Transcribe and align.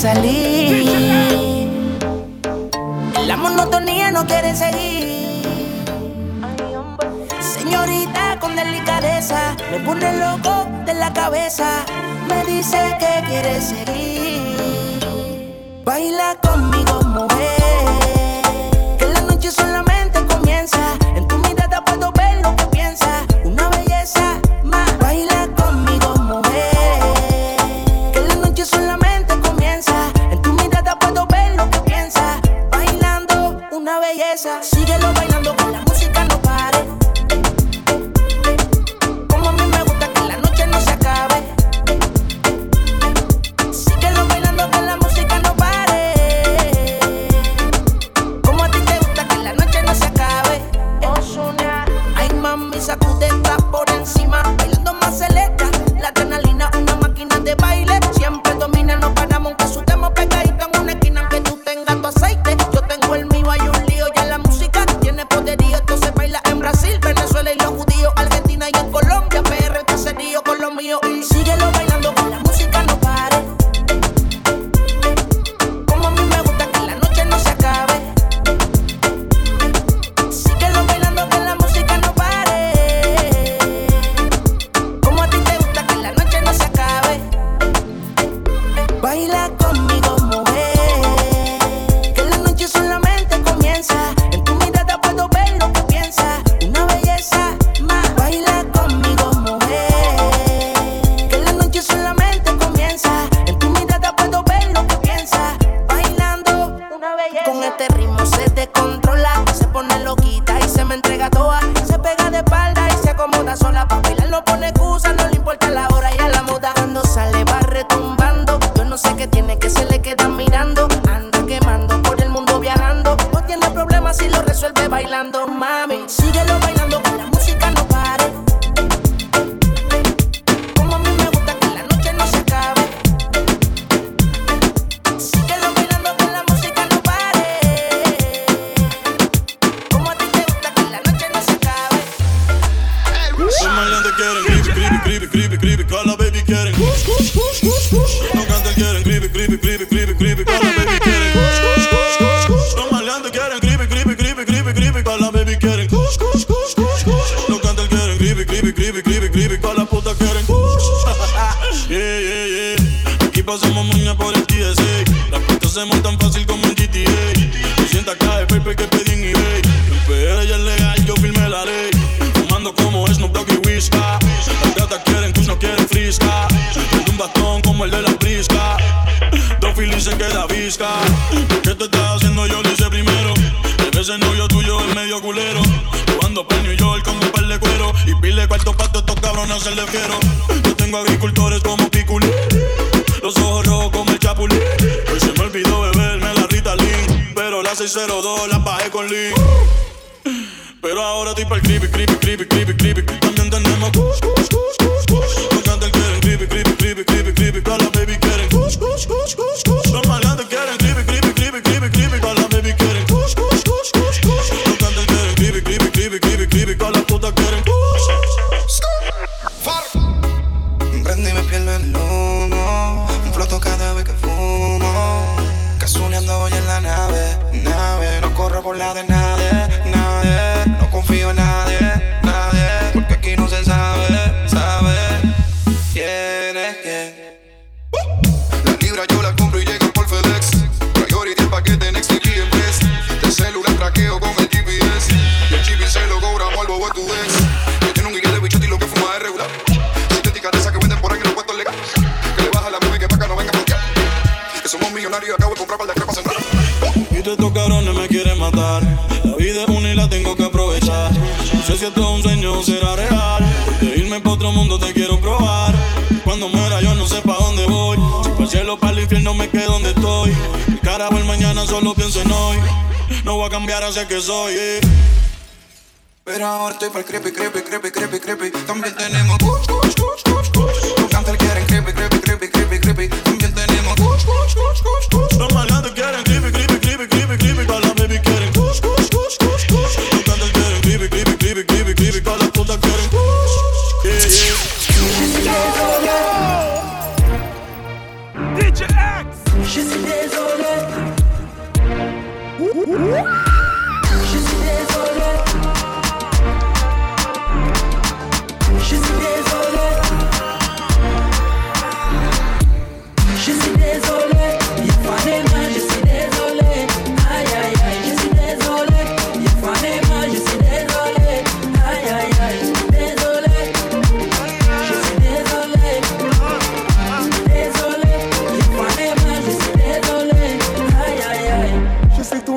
salir. 0.00 0.39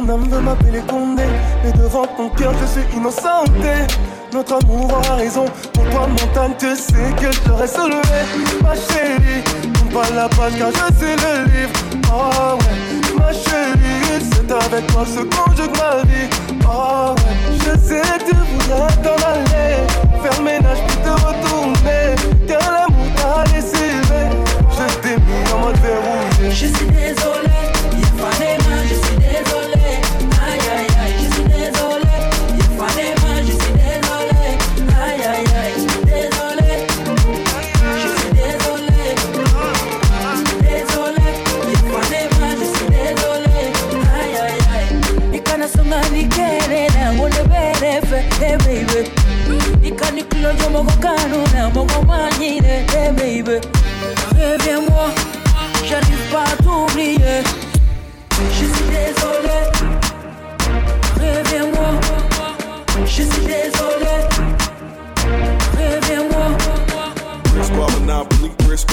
Nombre 0.05 0.27
veut 0.29 0.41
m'appeler 0.41 0.81
Condé, 0.87 1.23
mais 1.63 1.71
devant 1.71 2.05
ton 2.17 2.29
cœur, 2.29 2.53
je 2.61 2.65
suis 2.65 2.97
innocenté. 2.97 3.87
Notre 4.33 4.59
amour 4.63 4.99
a 5.09 5.15
raison, 5.15 5.45
pour 5.73 5.83
toi, 5.89 6.07
montagne, 6.07 6.53
tu 6.57 6.75
sais 6.75 7.13
que 7.19 7.31
je 7.31 7.39
serai 7.39 7.67
soulevé. 7.67 8.19
Ma 8.61 8.73
chérie, 8.73 9.43
tombe 9.61 9.93
pas 9.93 10.09
la 10.15 10.27
patte 10.29 10.57
car 10.57 10.71
je 10.71 10.95
suis 10.97 11.15
le 11.15 11.45
livre. 11.51 11.73
Ah 12.11 12.55
ouais, 12.55 13.15
ma 13.17 13.31
chérie, 13.31 14.25
c'est 14.31 14.51
avec 14.51 14.87
toi 14.87 15.05
ce 15.05 15.21
conjugue 15.21 15.77
ma 15.77 16.01
vie. 16.03 16.29
Ah 16.67 17.13
ouais, 17.15 17.57
je 17.59 17.79
sais 17.79 18.01
que 18.01 18.31
tu 18.31 18.35
voudrais 18.35 18.95
t'en 19.03 19.19
aller, 19.27 19.75
faire 20.23 20.41
ménage 20.41 20.79
puis 20.87 20.97
te 20.97 21.09
retourner. 21.09 22.15
Car 22.47 22.71
l'amour 22.71 23.07
t'a 23.15 23.43
décidé, 23.51 24.21
je 24.71 24.99
t'ai 25.01 25.15
mis 25.15 25.53
en 25.53 25.59
mode 25.59 25.77
verrouillé. 25.77 26.49
Je 26.49 26.65
suis 26.65 26.87
désolé, 26.87 27.52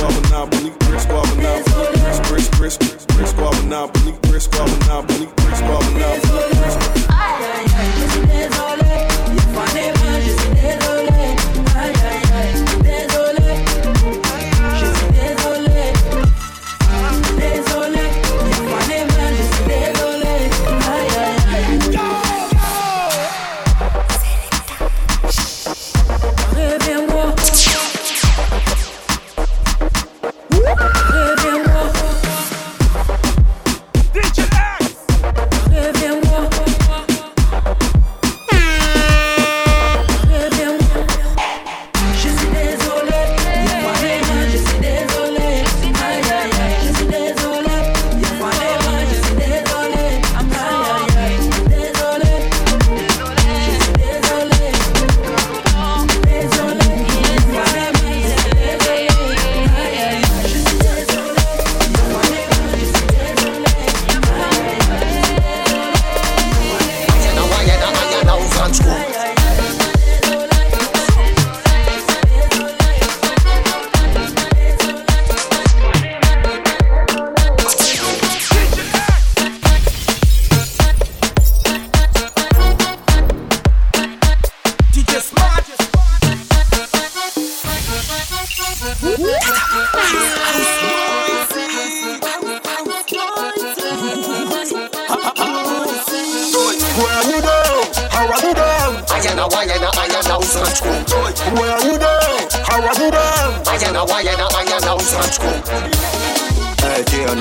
squad 0.00 0.22
monopoly, 0.22 0.70
brick 0.80 1.00
squad 1.00 1.36
monopoly, 1.36 1.86
brick 1.92 2.50
brick 2.56 2.78
brick 2.78 3.06
brick 3.08 3.26
squad 3.26 3.54
monopoly, 3.64 4.12
brick 4.22 4.40
squad 4.40 4.70
monopoly, 4.80 5.19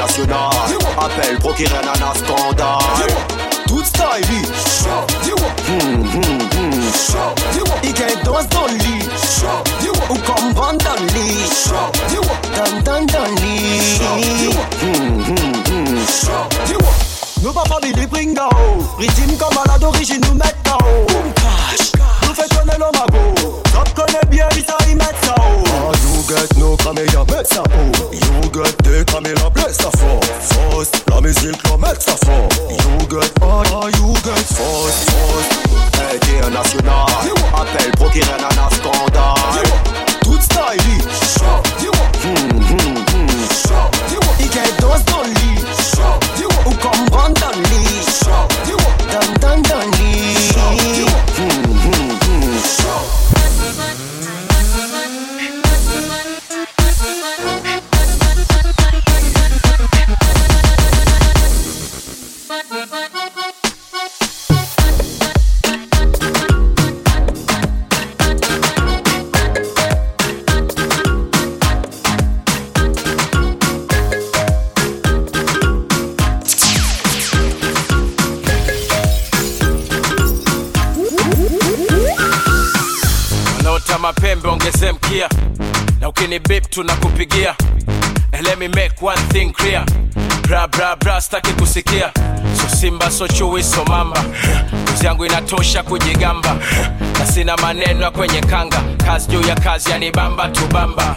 international. 0.10 0.50
Appel 0.98 1.38
procureur 1.38 1.82
un 1.84 2.13
scandale. 2.17 2.80
Tout 3.67 3.84
style. 3.84 4.06
Hmm, 5.67 6.04
hmm, 6.04 6.22
hmm. 6.22 6.82
Il 7.84 7.93
gagne 7.93 8.24
dans 8.24 8.67
le 8.67 8.78
lit. 8.78 9.08
Ou 10.10 10.15
comme 10.15 10.54
vend 10.54 10.74
dans 10.74 11.00
le 11.00 11.08
lit. 11.13 11.45
Dans, 12.56 12.82
dans, 12.84 13.06
dans. 13.06 13.30
Nous 17.41 17.54
pas 17.54 17.63
parler 17.63 17.93
des 17.93 18.08
pringao. 18.08 18.50
Régime 18.98 19.38
comme 19.38 19.58
à 19.58 19.63
la 19.67 19.78
nous 19.80 20.34
mettent 20.34 20.58
Boom, 20.63 21.34
cash. 21.36 21.91
Fait 22.39 22.47
tourner 22.47 22.73
le 22.78 22.86
magot 22.97 23.62
Top 23.73 23.93
connaît 23.93 24.25
bien 24.30 24.47
vite 24.54 24.69
à 24.69 24.89
y 24.89 24.95
mettre 24.95 25.19
ça 25.23 25.36
haut 25.38 25.63
Ah 25.67 25.91
you 26.04 26.23
get 26.28 26.60
no 26.60 26.75
cramé 26.78 27.02
y'a 27.12 27.19
mettre 27.36 27.54
ça 27.54 27.63
haut 27.63 28.13
You 28.13 28.49
get 28.54 28.75
des 28.84 29.04
cramé 29.06 29.34
la 29.36 29.49
blesse 29.49 29.78
ça 29.78 29.89
fort 29.97 30.21
Fausse 30.41 30.91
La 31.12 31.21
musique 31.21 31.62
la 31.69 31.78
mettre 31.78 32.02
ça 32.02 32.15
fort 32.25 32.49
You 32.69 33.08
get 33.10 33.32
ah 33.41 33.62
ah 33.73 33.88
you 33.97 34.13
get 34.23 34.45
fausse 34.56 35.06
fausse 35.10 35.49
International 36.15 37.06
Appel 37.56 37.91
procureur 37.97 38.38
nana 38.38 38.69
scandale 38.71 39.63
Toute 40.23 40.41
stylish 40.43 41.19
Hmm, 42.21 42.60
hmm, 42.60 42.78
hmm. 42.78 43.09
Wanaota 83.99 84.21
mapembe 84.21 84.47
ongeze 84.47 84.91
mkia. 84.91 85.29
Na 86.01 86.09
ukini 86.09 86.39
bip 86.39 86.69
tunakupigia. 86.69 87.55
And 88.31 88.43
let 88.45 88.59
me 88.59 88.67
make 88.67 89.01
one 89.01 89.17
thing 89.31 89.51
clear. 89.53 89.85
Bra 90.47 90.67
bra 90.67 90.95
bra 90.95 91.21
staki 91.21 91.53
kusikia. 91.53 92.12
So 92.55 92.67
simba 92.75 93.12
so 93.12 93.27
chui 93.27 93.63
so 93.63 93.83
mamba. 93.85 94.23
Kazi 94.85 95.05
yangu 95.05 95.25
inatosha 95.25 95.83
kujigamba. 95.83 96.55
Na 97.19 97.25
sina 97.25 97.57
maneno 97.57 98.01
ya 98.03 98.12
kwenye 98.12 98.41
kanga. 98.41 98.81
Kazi 99.05 99.27
juu 99.27 99.41
ya 99.41 99.55
kazi 99.55 99.91
yanibamba 99.91 100.49
tubamba. 100.49 101.15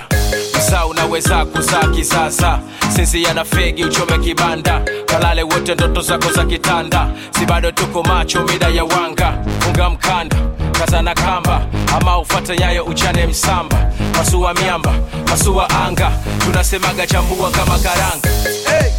Saa 0.71 0.87
unaweza 0.87 1.45
kuzaa 1.45 1.87
kisasa 1.87 2.59
sinzi 2.97 3.23
na 3.35 3.45
fegi 3.45 3.85
uchome 3.85 4.18
kibanda. 4.18 4.81
Kalale 5.07 5.42
wote 5.42 5.75
ndoto 5.75 6.01
zako 6.01 6.33
za 6.33 6.45
kitanda. 6.45 7.09
Si 7.38 7.47
bado 7.47 7.71
tuko 7.73 8.03
macho 8.03 8.42
mida 8.42 8.68
ya 8.68 8.85
wanga. 8.85 9.35
Funga 9.59 9.90
mkanda 9.90 10.37
kazana 10.85 11.14
kamba 11.14 11.66
ama 11.97 12.18
ufate 12.18 12.57
nyayo 12.57 12.85
uchane 12.85 13.27
msamba. 13.27 13.90
Pasua 14.12 14.55
miamba 14.55 14.92
pasua 15.25 15.71
anga. 15.71 16.11
Tunasemaga 16.45 17.07
chambua 17.07 17.51
kama 17.51 17.79
karanga. 17.79 18.29
Hey! 18.71 18.90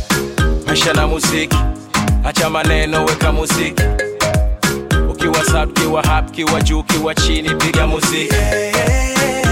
maisha 0.67 0.93
na 0.93 1.07
muziki. 1.07 1.57
Hacha 2.23 2.49
maneno 2.49 3.05
weka 3.05 3.31
muziki. 3.31 3.83
Ukiwa 5.09 5.45
sab 5.45 5.73
kiwa 5.73 6.01
hap 6.03 6.31
kiwa 6.31 6.61
juu 6.61 6.83
kiwa 6.83 7.15
chini 7.15 7.49
piga 7.55 7.87
muziki. 7.87 8.35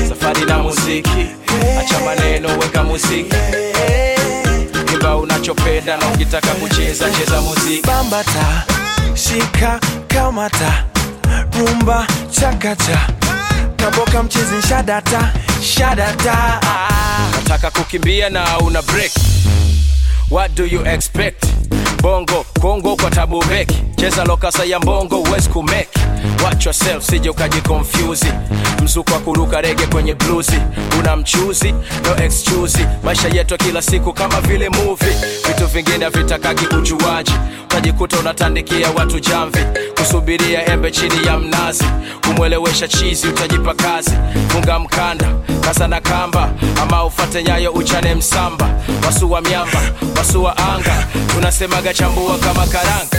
Safari 0.10 0.46
na 0.46 0.58
muziki. 0.60 1.26
Acha 1.80 2.00
maneno 2.06 2.48
weka 2.60 2.84
muziki. 2.84 3.36
Imba 4.94 5.16
unachopenda 5.18 5.98
na 5.98 6.08
ukitaka 6.08 6.48
kucheza 6.48 7.10
cheza 7.10 7.42
muziki. 7.42 7.88
Bambata 7.88 8.64
shika 9.14 9.80
kamata 10.08 10.84
rumba 11.60 12.08
chakacha. 12.32 13.08
Kaboka 13.76 14.24
mchezi 14.24 14.62
shadata 14.70 15.34
shadata 15.62 16.60
nataka 17.36 17.72
kukimbia 17.72 18.30
na 18.30 18.58
una 18.60 18.82
break. 18.82 19.12
What 20.30 20.56
do 20.56 20.66
you 20.66 20.86
expect? 20.86 21.46
Bongo 22.02 22.46
kongo 22.62 22.96
kwa 22.96 23.10
tabu 23.12 23.44
beki. 23.46 23.84
Cheza 23.96 24.24
lokasa 24.26 24.64
ya 24.66 24.80
mbongo 24.80 25.22
uwezi 25.22 25.50
kumeki 25.50 26.00
watch 26.46 26.66
yourself 26.66 27.04
sije 27.06 27.30
ukajikonfyuzi 27.30 28.34
mzuko 28.84 29.14
wa 29.14 29.20
kuruka 29.20 29.62
rege 29.62 29.86
kwenye 29.88 30.14
bluzi. 30.16 30.62
Una 31.00 31.16
mchuzi 31.16 31.72
no 32.04 32.24
excuse. 32.24 32.86
Maisha 33.04 33.28
yetu 33.28 33.58
kila 33.58 33.82
siku 33.82 34.14
kama 34.14 34.42
vile 34.42 34.70
movie. 34.70 35.16
Vitu 35.48 35.68
vingine 35.68 36.10
vitakaki 36.10 36.76
ujuaji 36.76 37.34
utajikuta 37.66 38.20
unatandikia 38.20 38.90
watu 38.92 39.20
jamvi 39.20 39.66
kusubiria 40.02 40.66
embe 40.74 40.92
chini 40.92 41.28
ya 41.28 41.38
mnazi. 41.38 41.84
Kumwelewesha 42.28 42.88
chizi 42.88 43.28
utajipa 43.28 43.74
kazi. 43.74 44.12
Funga 44.48 44.80
mkanda 44.80 45.28
kasa 45.62 45.88
na 45.88 46.02
kamba 46.02 46.50
ama 46.82 47.06
ufate 47.06 47.44
nyayo 47.44 47.72
uchane 47.72 48.16
msamba. 48.16 48.70
Wasua 49.06 49.42
miamba 49.42 49.82
wasua 50.18 50.58
anga. 50.58 51.08
Tunasemaga 51.36 51.94
chambua 51.94 52.38
kama 52.38 52.68
karanga. 52.68 53.18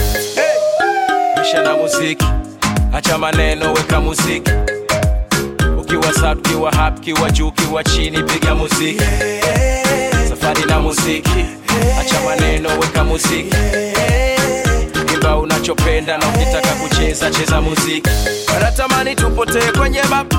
Isha 1.43 1.63
na 1.63 1.77
muziki. 1.77 2.27
Hacha 2.93 3.19
maneno 3.19 3.73
weka 3.73 4.01
muziki. 4.01 4.51
Ukiwa 5.81 6.13
sub 6.15 6.43
kiwa 6.49 6.73
hap 6.73 7.01
kiwa 7.01 7.31
juu 7.31 7.51
kiwa 7.51 7.85
chini 7.85 8.23
piga 8.23 8.55
muziki. 8.55 9.05
Safari 10.29 10.65
na 10.65 10.81
muziki. 10.81 11.45
Hacha 11.97 12.21
maneno 12.25 12.69
weka 12.69 13.05
muziki 13.05 13.57
imba 15.23 15.37
unachopenda 15.39 16.19
na 16.19 16.29
ukitaka 16.29 16.69
kucheza 16.69 17.31
cheza 17.31 17.61
muziki. 17.61 18.11
Wanatamani 18.55 19.15
tupotee 19.15 19.73
kwenye 19.79 20.03
map. 20.03 20.35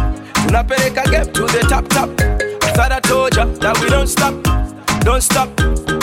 Tunapeleka 0.45 1.01
game 1.03 1.25
to 1.25 1.45
the 1.47 1.59
thought 1.65 2.91
I 2.91 2.99
told 3.01 3.35
ya 3.37 3.45
that 3.45 3.79
we 3.79 3.89
don't 3.89 4.07
stop. 4.09 4.33
Don't 5.05 5.21
stop 5.23 5.49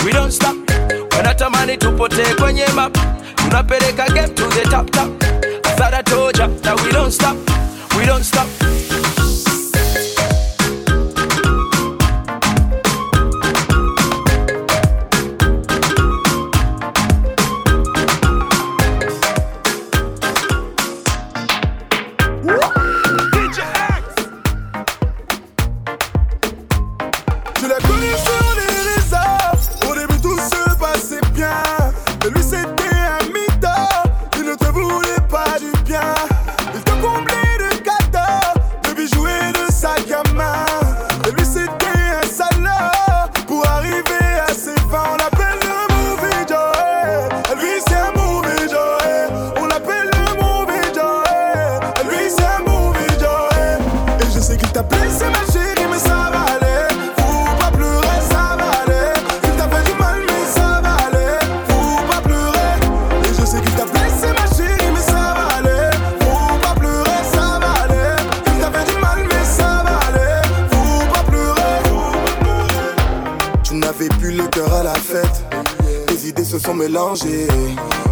we 0.05 0.13
don't 0.13 0.33
stop. 0.33 0.57
Wanatamani 1.17 1.77
tupotee 1.77 2.35
kwenye 2.41 2.67
map. 2.75 2.97
Tunapeleka 3.37 4.07
game 4.15 4.29
to 4.35 4.45
the 4.49 4.63
thought 4.71 5.95
I 5.95 6.03
told 6.03 6.39
ya 6.39 6.47
that 6.63 6.81
we 6.83 6.93
don't 6.93 7.13
stop. 7.13 7.37
We 7.99 8.07
don't 8.07 8.25
stop 8.25 8.47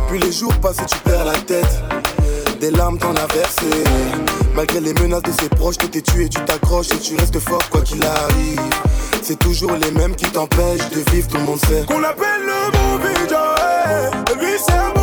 Puis 0.08 0.18
les 0.20 0.30
jours 0.30 0.54
passent 0.60 0.78
et 0.78 0.86
tu 0.86 0.98
perds 1.00 1.24
la 1.24 1.32
tête. 1.32 1.82
Des 2.60 2.70
larmes 2.70 2.96
t'en 2.98 3.12
as. 3.16 3.26
Malgré 4.54 4.80
les 4.80 4.94
menaces 4.94 5.22
de 5.22 5.32
ses 5.32 5.48
proches, 5.48 5.78
tu 5.78 5.88
t'es 5.88 6.00
tué, 6.00 6.28
tu 6.28 6.40
t'accroches 6.44 6.92
et 6.92 6.98
tu 6.98 7.16
restes 7.16 7.40
fort 7.40 7.68
quoi 7.70 7.80
qu'il 7.80 8.04
arrive. 8.04 8.60
C'est 9.22 9.38
toujours 9.38 9.72
les 9.72 9.90
mêmes 9.90 10.14
qui 10.14 10.26
t'empêchent 10.26 10.90
de 10.90 11.10
vivre, 11.10 11.28
tout 11.28 11.38
le 11.38 11.42
monde 11.44 11.60
sait. 11.60 11.84
Qu'on 11.88 11.98
l'appelle 11.98 12.42
le 12.46 12.78
movie 12.78 13.28
Joe. 13.28 14.32
Et 14.32 14.44
lui 14.44 14.52
c'est 14.64 14.97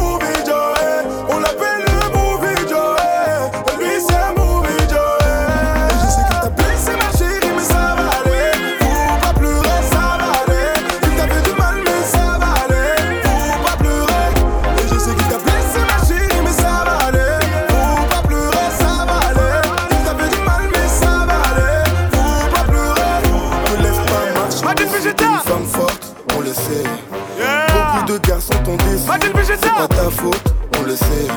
C'est 29.62 29.74
pas 29.74 29.88
ta 29.88 30.10
faute, 30.10 30.54
on 30.80 30.84
le 30.84 30.96
sait. 30.96 31.28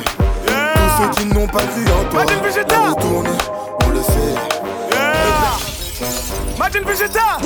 Tous 0.46 1.02
ceux 1.02 1.10
qui 1.16 1.26
n'ont 1.26 1.46
pas 1.46 1.62
cru 1.62 1.84
en 1.84 2.04
toi, 2.10 2.24
on 2.24 2.94
retourne, 2.94 3.28
on 3.84 3.90
le 3.90 4.02
sait. 4.02 4.34
Martin 6.58 6.80
Vegeta. 6.80 7.38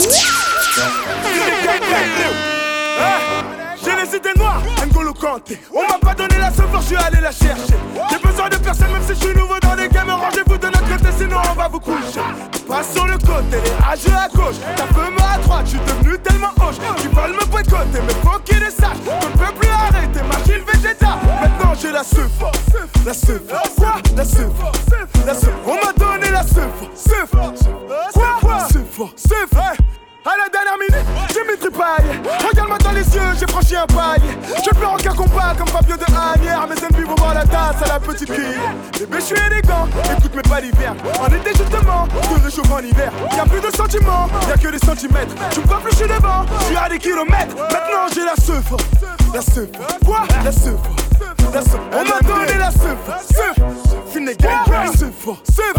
J'ai 3.84 3.90
les 3.90 4.16
idées 4.16 4.38
noires, 4.38 4.62
N'Golo 4.86 5.12
Kanté. 5.12 5.60
On 5.74 5.82
m'a 5.82 5.98
pas 5.98 6.14
donné 6.14 6.38
la 6.38 6.50
seule 6.50 6.66
je 6.80 6.86
suis 6.86 6.96
allé 6.96 7.20
la 7.20 7.32
chercher. 7.32 7.76
J'ai 8.10 8.18
besoin 8.18 8.48
de 8.48 8.56
personne 8.56 8.90
même 8.92 9.02
si 9.02 9.14
je 9.14 9.26
suis 9.26 9.36
nouveau 9.36 9.58
dans 9.60 9.74
les 9.74 9.88
games. 9.88 10.10
Rangez-vous 10.10 10.58
de 10.58 10.66
notre 10.66 10.88
côté 10.88 11.08
sinon 11.18 11.36
on 11.50 11.54
va 11.54 11.68
vous 11.68 11.80
coucher 11.80 12.20
Passe 12.72 12.94
sur 12.94 13.06
le 13.06 13.18
côté, 13.18 13.58
les 13.62 14.12
à 14.14 14.28
gauche. 14.28 14.56
Ta 14.76 14.86
femme 14.86 15.14
à 15.18 15.36
droite, 15.36 15.66
je 15.66 15.70
suis 15.72 15.78
devenu 15.80 16.18
tellement 16.20 16.52
hoche. 16.56 16.76
Ils 17.02 17.10
veulent 17.10 17.36
me 17.36 17.44
boycotter 17.50 18.00
mais 18.06 18.14
faut 18.24 18.38
qu'ils 18.38 18.60
les 18.60 18.70
sachent 18.70 18.96
Qu'on 19.04 19.28
ne 19.28 19.32
peut 19.36 19.54
plus 19.60 19.68
arrêter, 19.68 20.22
Martin 20.22 20.60
Vegeta. 20.66 21.18
Maintenant 21.42 21.74
j'ai 21.78 21.92
la 21.92 22.02
seuf, 22.02 22.30
la 23.04 23.12
seuf, 23.12 23.42
quoi? 23.76 23.96
La 24.16 24.24
seuf, 24.24 24.50
la 25.26 25.34
seuf. 25.34 25.52
On 25.66 25.74
m'a 25.74 25.92
donné 25.92 26.30
la 26.30 26.42
seuf, 26.44 26.72
seuf. 26.94 27.30
Quoi? 28.40 28.60
Seuf, 28.70 29.12
seuf 29.16 29.50
à 30.24 30.36
la 30.36 30.48
dernière 30.48 30.78
minute, 30.78 31.32
Dimitri 31.32 31.70
Payet 31.70 32.20
Regarde-moi 32.48 32.78
dans 32.78 32.92
les 32.92 33.14
yeux, 33.14 33.32
j'ai 33.38 33.46
franchi 33.46 33.76
un 33.76 33.86
paille 33.86 34.22
Je 34.64 34.70
pleure 34.70 34.94
aucun 34.94 35.14
combat 35.14 35.54
comme 35.56 35.68
Fabio 35.68 35.96
de 35.96 36.04
Agnières 36.04 36.66
Mes 36.68 36.76
ennemis 36.76 37.08
vont 37.08 37.14
voir 37.16 37.34
la 37.34 37.44
tasse 37.44 37.82
à 37.84 37.88
la 37.94 38.00
petite 38.00 38.32
fille. 38.32 38.60
Bébé, 38.98 39.16
je 39.18 39.24
suis 39.24 39.36
élégant, 39.50 39.88
écoute 40.16 40.32
mais 40.34 40.42
pas 40.42 40.60
l'hiver. 40.60 40.94
En 41.20 41.26
été 41.26 41.50
justement, 41.50 42.06
te 42.06 42.40
réchauffe 42.44 42.70
en 42.70 42.78
hiver 42.80 43.12
Y'a 43.36 43.44
plus 43.44 43.60
de 43.60 43.74
sentiments, 43.74 44.28
y'a 44.48 44.56
que 44.56 44.68
des 44.68 44.84
centimètres. 44.84 45.34
Je 45.54 45.60
me 45.60 45.80
plus, 45.82 45.98
je 45.98 46.04
devant, 46.04 46.44
je 46.60 46.64
suis 46.66 46.76
à 46.76 46.88
des 46.88 46.98
kilomètres. 46.98 47.56
Maintenant 47.56 48.06
j'ai 48.14 48.24
la 48.24 48.36
seuf, 48.36 48.64
la 49.34 49.42
seuf. 49.42 49.68
Quoi? 50.04 50.22
La 50.44 50.52
seuf 50.52 50.78
On 51.54 52.04
m'a 52.04 52.20
donné 52.20 52.54
la 52.58 52.70
seuf, 52.70 52.96
seuf 53.30 53.56
Fini 54.10 54.34
gang 54.36 54.64
gang, 54.66 54.90
seuf, 54.96 55.12
seuf 55.44 55.74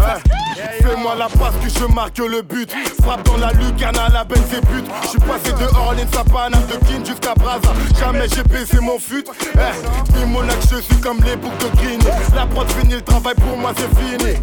Fais-moi 0.80 1.16
la 1.16 1.26
passe 1.26 1.54
que 1.62 1.68
je 1.68 1.92
marque 1.92 2.18
le 2.18 2.42
but. 2.42 2.72
Frappe 3.02 3.24
dans 3.24 3.36
la 3.38 3.52
lucarne 3.52 3.96
à 3.98 4.08
la 4.08 4.22
Belzébuth. 4.22 4.88
Je 5.02 5.08
suis 5.08 5.18
passé 5.18 5.52
de 5.52 5.76
Orleans 5.76 6.06
à 6.16 6.50
de 6.50 6.86
King 6.86 7.04
jusqu'à 7.04 7.34
Braza. 7.34 7.72
Jamais 7.98 8.26
j'ai 8.28 8.44
baissé 8.44 8.78
mon 8.80 9.00
fut. 9.00 9.24
Eh, 9.54 10.18
Limonac, 10.18 10.56
je 10.70 10.80
suis 10.80 10.96
comme 11.00 11.18
les 11.24 11.34
boucles 11.34 11.64
de 11.64 11.76
Grigny. 11.76 12.04
La 12.36 12.46
prod 12.46 12.70
finit, 12.70 12.94
le 12.94 13.02
travail 13.02 13.34
pour 13.34 13.56
moi 13.56 13.72
c'est 13.76 13.90
fini. 13.98 14.34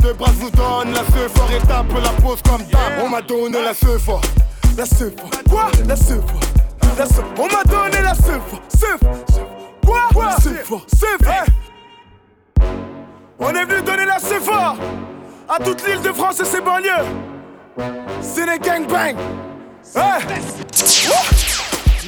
Deux 0.00 0.14
bras 0.14 0.32
vous 0.38 0.50
donne 0.50 0.92
la 0.94 1.00
seuf 1.00 1.32
fort 1.34 1.50
et 1.54 1.66
tape 1.66 1.92
la 2.02 2.10
pose 2.22 2.40
comme 2.48 2.62
d'hab. 2.62 3.04
On 3.04 3.10
m'a 3.10 3.20
donné 3.20 3.62
la 3.62 3.74
seuf. 3.74 4.08
La 4.78 4.86
seuf 4.86 5.12
Quoi? 5.50 5.70
La 5.86 5.96
seuf 5.96 6.20
On 7.38 7.46
m'a 7.46 7.62
donné 7.64 8.00
la 8.02 8.14
seuf 8.14 8.40
Seuf 8.68 9.00
Quoi 9.84 10.36
C'est 10.40 10.64
fort, 10.64 10.86
c'est 10.88 11.24
fort. 11.24 11.46
On 13.38 13.50
est 13.50 13.64
venu 13.64 13.82
donner 13.82 14.04
la 14.04 14.18
fort 14.18 14.76
à 15.48 15.58
toute 15.62 15.86
l'île 15.86 16.00
de 16.02 16.12
France 16.12 16.40
et 16.40 16.44
ses 16.44 16.60
banlieues. 16.60 17.04
C'est 18.20 18.46
les 18.46 18.58
gangbangs. 18.58 19.16
Hey 19.94 20.22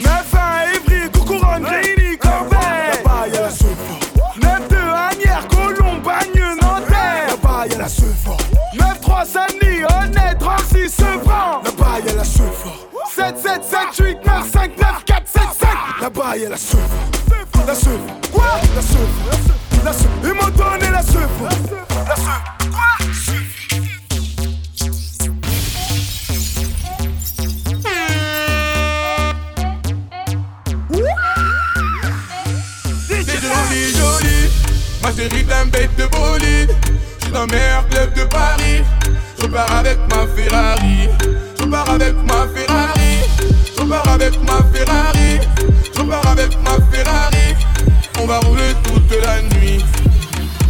9 0.02 0.34
à 0.34 0.72
Évry, 0.74 1.10
Coucouronne, 1.12 1.62
Grigny, 1.62 2.18
Corbeil. 2.18 2.58
Là-bas, 3.04 3.28
y'a 3.32 3.40
la 3.42 3.50
Sephora. 3.50 3.98
9 4.42 4.68
2 4.68 4.76
Agnières, 4.76 5.48
Colombe, 5.48 6.02
Bagneux, 6.02 6.54
Nanterre. 6.60 7.28
Là-bas, 7.28 7.66
y'a 7.70 7.78
la 7.78 7.88
Sephora. 7.88 8.36
9 8.74 9.00
3 9.00 9.24
Samedi, 9.24 9.84
Honnête, 9.84 10.38
36, 10.40 10.88
Sevran. 10.90 11.62
Là-bas, 11.64 12.00
y'a 12.06 12.14
la 12.14 12.24
Sephora. 12.24 12.74
7 13.14 13.38
7 13.38 13.64
7 13.64 14.06
8 14.06 14.26
9 14.26 14.50
5 14.50 14.78
9 14.78 15.04
4 15.04 15.28
7 15.28 15.42
5. 15.60 15.68
Là-bas, 16.00 16.36
y'a 16.36 16.48
la 16.48 16.56
Sephora. 16.56 17.23
La 17.66 17.74
Sephora. 17.74 18.20
Quoi? 18.30 18.44
La 18.74 18.82
Sephora. 18.82 19.36
La 19.84 19.92
Sephora. 19.92 20.14
Ils 20.22 20.34
m'ont 20.34 20.50
donné 20.50 20.90
la 20.90 21.02
Sephora. 21.02 21.48
La 21.48 22.14
Sephora. 22.14 22.44
Quoi? 22.70 22.90
Jolie, 33.44 33.92
jolie, 33.92 34.48
ma 35.02 35.12
chérie 35.12 35.44
t'es 35.44 35.52
un 35.52 35.66
bête 35.66 35.96
de 35.96 36.06
bolide. 36.06 36.74
J'suis 37.20 37.32
dans 37.32 37.42
le 37.42 37.52
meilleur 37.52 37.88
club 37.88 38.12
de 38.14 38.24
Paris. 38.24 38.82
Je 39.40 39.46
pars 39.46 39.72
avec 39.72 39.98
ma 40.10 40.26
Ferrari. 40.26 41.08
Je 41.58 41.64
pars 41.64 41.90
avec 41.90 42.14
ma 42.24 42.46
Ferrari. 42.54 43.03
Je 43.76 43.84
pars 43.84 44.08
avec 44.08 44.40
ma 44.42 44.62
Ferrari. 44.72 45.40
Je 45.96 46.02
pars 46.02 46.26
avec 46.26 46.56
ma 46.62 46.78
Ferrari. 46.90 47.54
On 48.20 48.26
va 48.26 48.40
rouler 48.40 48.72
toute 48.82 49.22
la 49.22 49.42
nuit. 49.42 49.84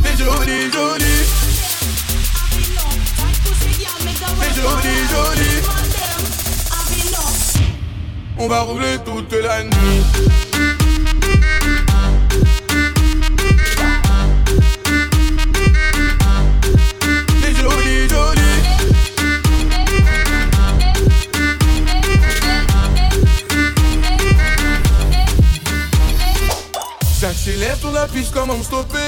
T'es 0.03 0.17
jolie, 0.17 0.71
jolie. 0.73 1.25
T'es 4.40 4.61
jolie, 4.61 5.01
jolie. 5.12 5.61
On 8.38 8.49
va 8.49 8.61
rouler 8.61 8.99
toute 9.05 9.33
la 9.33 9.62
nuit. 9.64 10.84
J'accélère 27.55 27.77
sur 27.77 27.93
la 27.93 28.07
piste, 28.09 28.33
comment 28.35 28.57
me 28.57 28.64
stopper. 28.64 28.99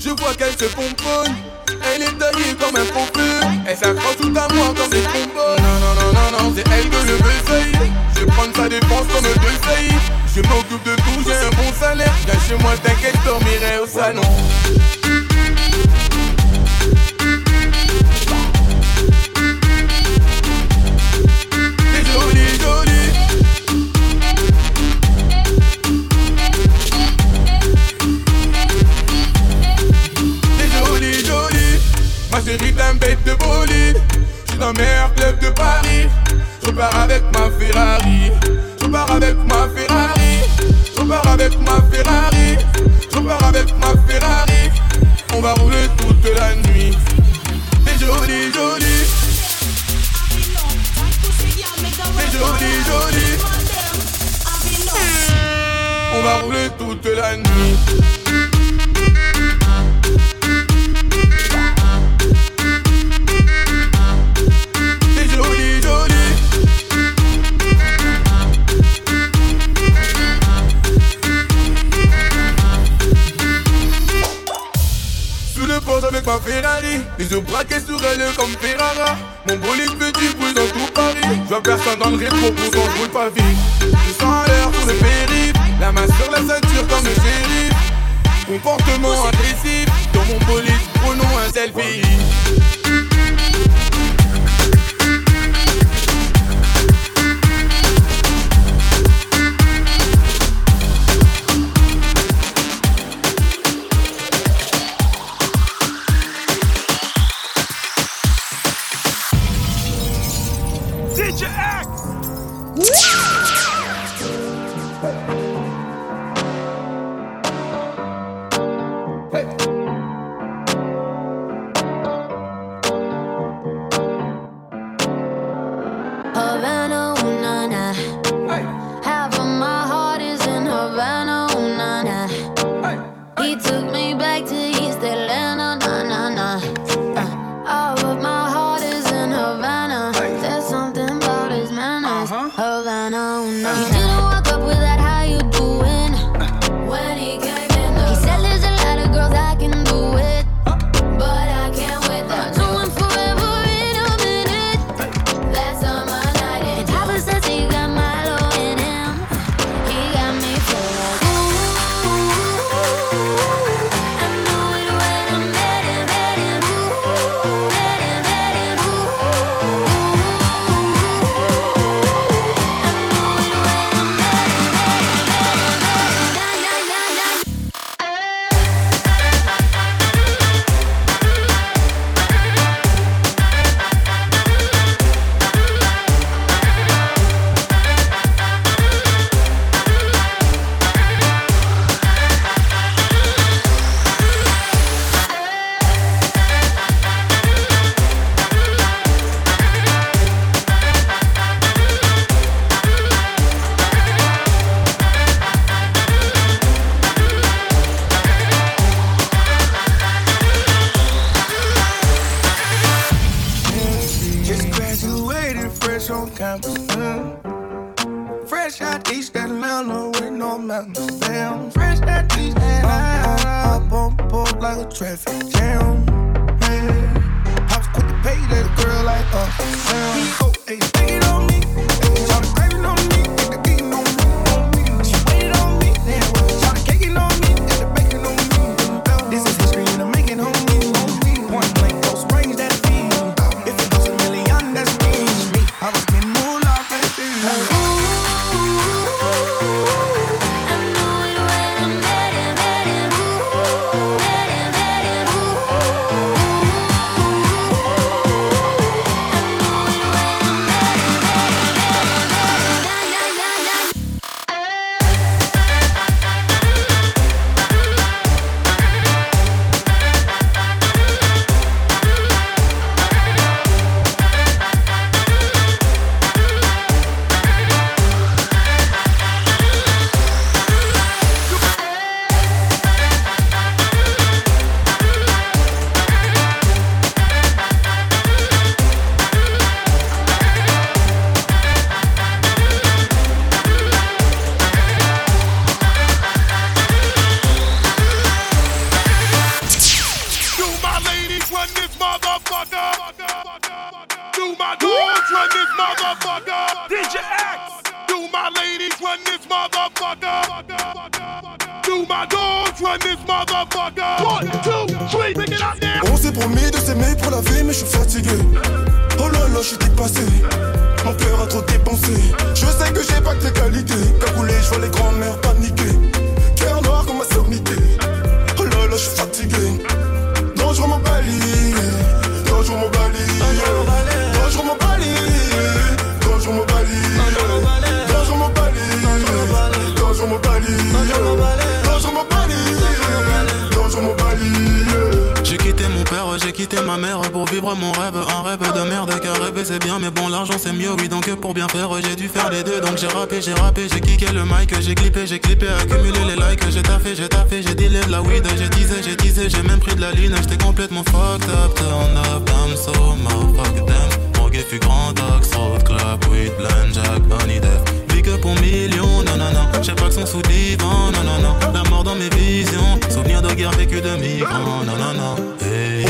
Je 0.00 0.08
vois 0.08 0.34
qu'elle 0.34 0.50
se 0.50 0.64
pomponne. 0.74 1.32
Elle 1.94 2.02
est 2.02 2.18
taillée 2.18 2.54
comme 2.58 2.74
un 2.74 2.84
pompeux 2.86 3.40
Elle 3.68 3.76
s'accroche 3.76 4.16
tout 4.20 4.34
à 4.36 4.52
moi 4.52 4.74
comme 4.76 4.90
des 4.90 5.02
trombone 5.02 5.62
Non, 5.62 5.78
non, 5.80 5.94
non, 5.94 6.12
non, 6.12 6.38
non, 6.38 6.54
c'est 6.56 6.68
elle 6.72 6.88
que 6.88 6.96
je 6.96 7.12
veux 7.12 8.18
Je 8.18 8.24
prendre 8.24 8.56
sa 8.56 8.68
dépense 8.68 9.06
comme 9.12 9.22
deux 9.22 9.58
faillis 9.62 9.94
Je 10.34 10.40
m'occupe 10.42 10.82
de 10.84 10.96
tout, 10.96 11.22
j'ai 11.24 11.34
un 11.34 11.50
bon 11.50 11.72
salaire. 11.78 12.14
Viens 12.24 12.40
chez 12.48 12.62
moi, 12.62 12.72
t'inquiète, 12.82 13.16
dormirai 13.24 13.78
au 13.78 13.86
salon 13.86 14.22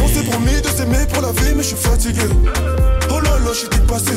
On 0.03 0.09
s'est 0.09 0.25
promis 0.25 0.61
de 0.61 0.69
s'aimer 0.69 1.07
pour 1.13 1.23
la 1.23 1.33
vie, 1.33 1.55
mais 1.57 1.63
je 1.63 1.69
suis 1.69 1.77
fatigué. 1.77 2.27
Oh 3.11 3.21
là 3.21 3.31
là, 3.31 3.53
je 3.53 3.59
suis 3.59 3.69
dépassé. 3.69 4.13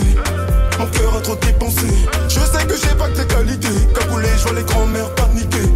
Mon 0.78 0.86
cœur 0.88 1.16
a 1.16 1.22
trop 1.22 1.36
dépensé. 1.36 1.88
Je 2.28 2.40
sais 2.40 2.66
que 2.66 2.76
j'ai 2.76 2.96
pas 2.96 3.08
que 3.10 3.22
tes 3.22 3.28
qualités. 3.28 3.68
Cagoulé, 3.98 4.28
je 4.38 4.44
vois 4.44 4.54
les 4.54 4.64
grands-mères 4.64 5.14
paniquer. 5.16 5.70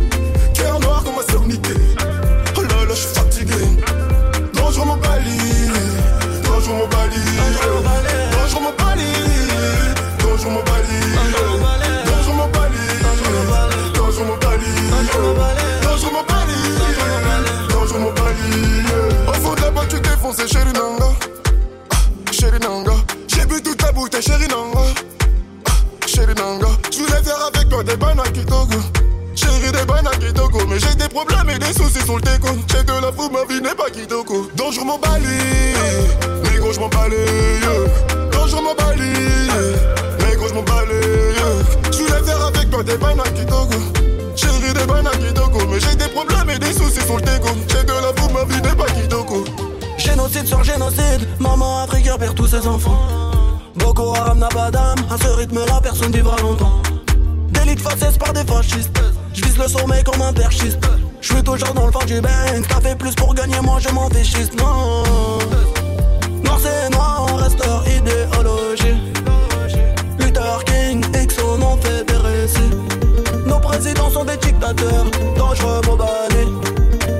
Cœur 0.53 0.79
noir 0.81 1.03
comme 1.03 1.15
ma 1.15 1.23
sernité. 1.23 1.73
Oh 2.57 2.61
là 2.61 2.85
là, 2.87 2.89
je 2.89 2.93
suis 2.93 3.13
fatigué. 3.13 3.53
Dangereux 4.53 4.85
mon 4.85 4.97
bali. 4.97 5.37
Dangereux 6.43 6.75
mon 6.79 6.87
bali. 6.87 7.21
Dangereux 8.31 8.61
mon 8.61 8.83
bali. 8.83 9.07
Dangereux 10.19 10.51
mon 10.51 10.63
bali. 10.63 10.82
Problèmes 31.13 31.49
et 31.55 31.59
des 31.59 31.73
soucis 31.73 32.03
sur 32.03 32.17
le. 32.17 32.23
J'ai 32.67 32.83
de 32.83 32.91
la 32.91 33.11
fou, 33.11 33.29
ma 33.29 33.45
vie 33.45 33.61
n'est 33.61 33.75
pas 33.75 33.89
Kitoko. 33.89 34.49
Donc 34.55 34.73
je 34.73 34.81
m'en 34.81 34.97
bali. 34.97 35.25
Mais 36.43 36.57
gros, 36.59 36.73
je 36.73 36.79
m'en 36.79 36.89
bali. 36.89 37.15
Donc 38.31 38.47
je 38.47 38.55
m'en 38.55 38.73
bali. 38.73 39.13
Mais 40.19 40.35
gros, 40.35 40.47
je 40.47 40.53
m'en 40.53 40.63
bali. 40.63 41.01
Je 41.91 41.97
voulais 41.99 42.23
faire 42.23 42.45
avec 42.45 42.69
toi 42.69 42.83
des 42.83 42.97
banaki 42.97 43.45
Togo. 43.45 43.79
Chérie 44.35 44.73
des 44.73 44.85
banaki 44.85 45.33
Togo. 45.33 45.59
Mais 45.69 45.79
j'ai 45.79 45.95
des 45.95 46.09
problèmes 46.09 46.49
et 46.49 46.59
des 46.59 46.73
soucis 46.73 47.05
sur 47.05 47.17
le 47.17 47.21
déco. 47.21 47.49
J'ai 47.69 47.83
de 47.83 47.93
la 47.93 48.11
fou, 48.15 48.29
ma 48.33 48.43
vie 48.45 48.61
n'est 48.61 48.75
pas 48.75 48.91
Kitoko. 48.91 49.45
Génocide 49.97 50.47
sur 50.47 50.63
génocide, 50.63 51.27
maman 51.39 51.83
africaine 51.83 52.17
perd 52.17 52.35
tous 52.35 52.47
ses 52.47 52.67
enfants. 52.67 52.99
Boko 53.75 54.15
Haram 54.15 54.39
n'a 54.39 54.49
pas 54.49 54.71
d'âme, 54.71 54.99
à 55.09 55.17
ce 55.17 55.27
rythme-là 55.27 55.79
personne 55.81 56.11
vivra 56.11 56.37
longtemps. 56.41 56.81
Délit 57.49 57.75
de 57.75 58.17
par 58.17 58.33
des 58.33 58.43
fascistes, 58.43 58.99
j'vise 59.33 59.57
le 59.57 59.67
sommet 59.67 60.03
comme 60.03 60.21
un 60.21 60.33
perchiste. 60.33 60.79
J'suis 61.23 61.41
toujours 61.41 61.73
dans 61.73 61.85
le 61.85 61.91
fond 61.93 62.03
du 62.05 62.19
Benz, 62.19 62.65
t'as 62.67 62.81
fait 62.81 62.97
plus 62.97 63.15
pour 63.15 63.33
gagner, 63.33 63.55
moi 63.61 63.77
je 63.79 63.87
m'en 63.93 64.09
fichiste, 64.09 64.59
non. 64.59 65.03
Noir 66.43 66.59
c'est 66.61 66.89
noir, 66.89 67.27
on 67.31 67.35
reste 67.35 67.65
leur 67.65 67.81
idéologie. 67.87 69.01
Luther 70.19 70.65
King, 70.65 71.01
X 71.23 71.39
au 71.39 71.57
nom 71.57 71.77
fait 71.77 72.03
des 72.03 72.17
récits. 72.17 72.75
Nos 73.45 73.59
présidents 73.59 74.09
sont 74.09 74.25
des 74.25 74.35
dictateurs, 74.35 75.05
dangereux 75.37 75.79
mobali. 75.87 76.45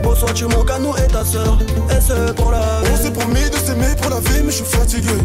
Bonsoir, 0.04 0.34
tu 0.34 0.47
manques 0.47 0.70
à 0.70 0.80
nous 0.80 0.93
et 0.97 1.08
ta 1.08 1.24
sœur, 1.24 1.58
et 1.89 2.01
c'est 2.01 2.36
pour 2.36 2.51
la 2.51 2.60
On 2.91 2.97
s'est 2.97 3.12
promis 3.12 3.49
de 3.49 3.56
s'aimer 3.56 3.95
pour 4.01 4.10
la 4.10 4.20
vie, 4.20 4.41
mais 4.43 4.51
je 4.51 4.64
suis 4.64 4.66
fatigué. 4.66 5.16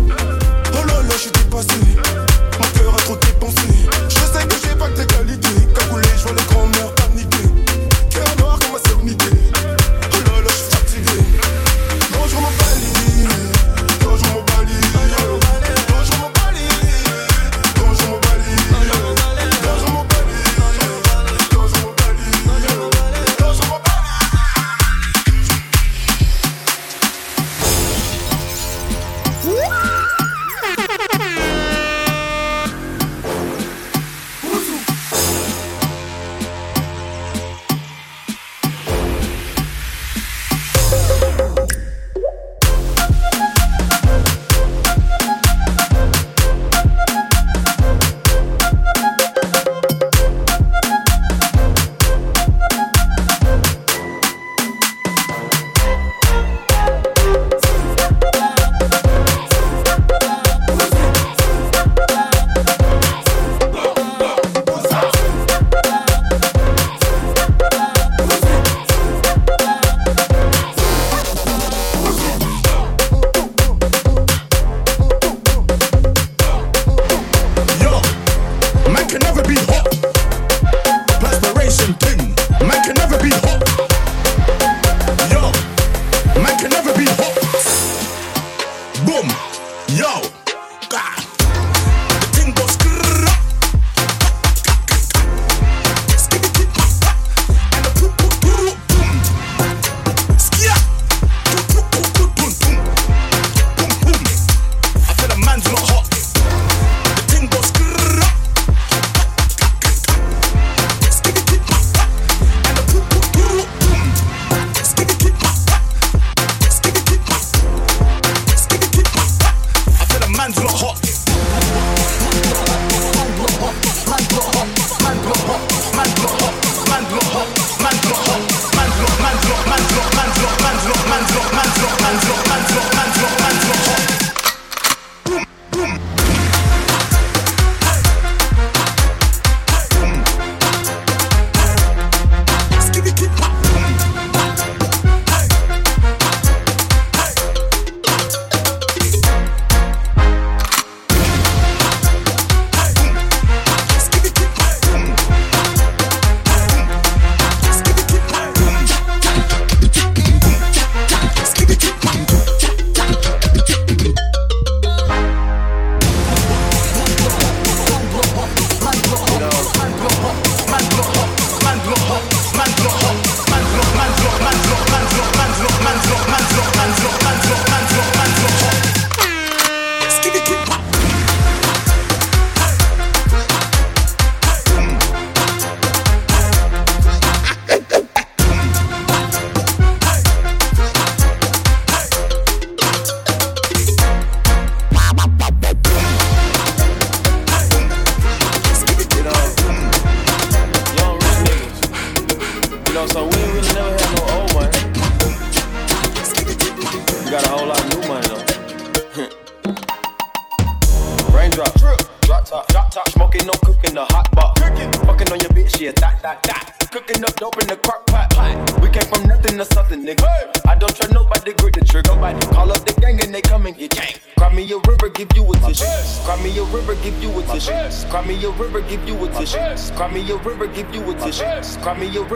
I 231.88 231.98
mean, 231.98 232.12
you're 232.12 232.28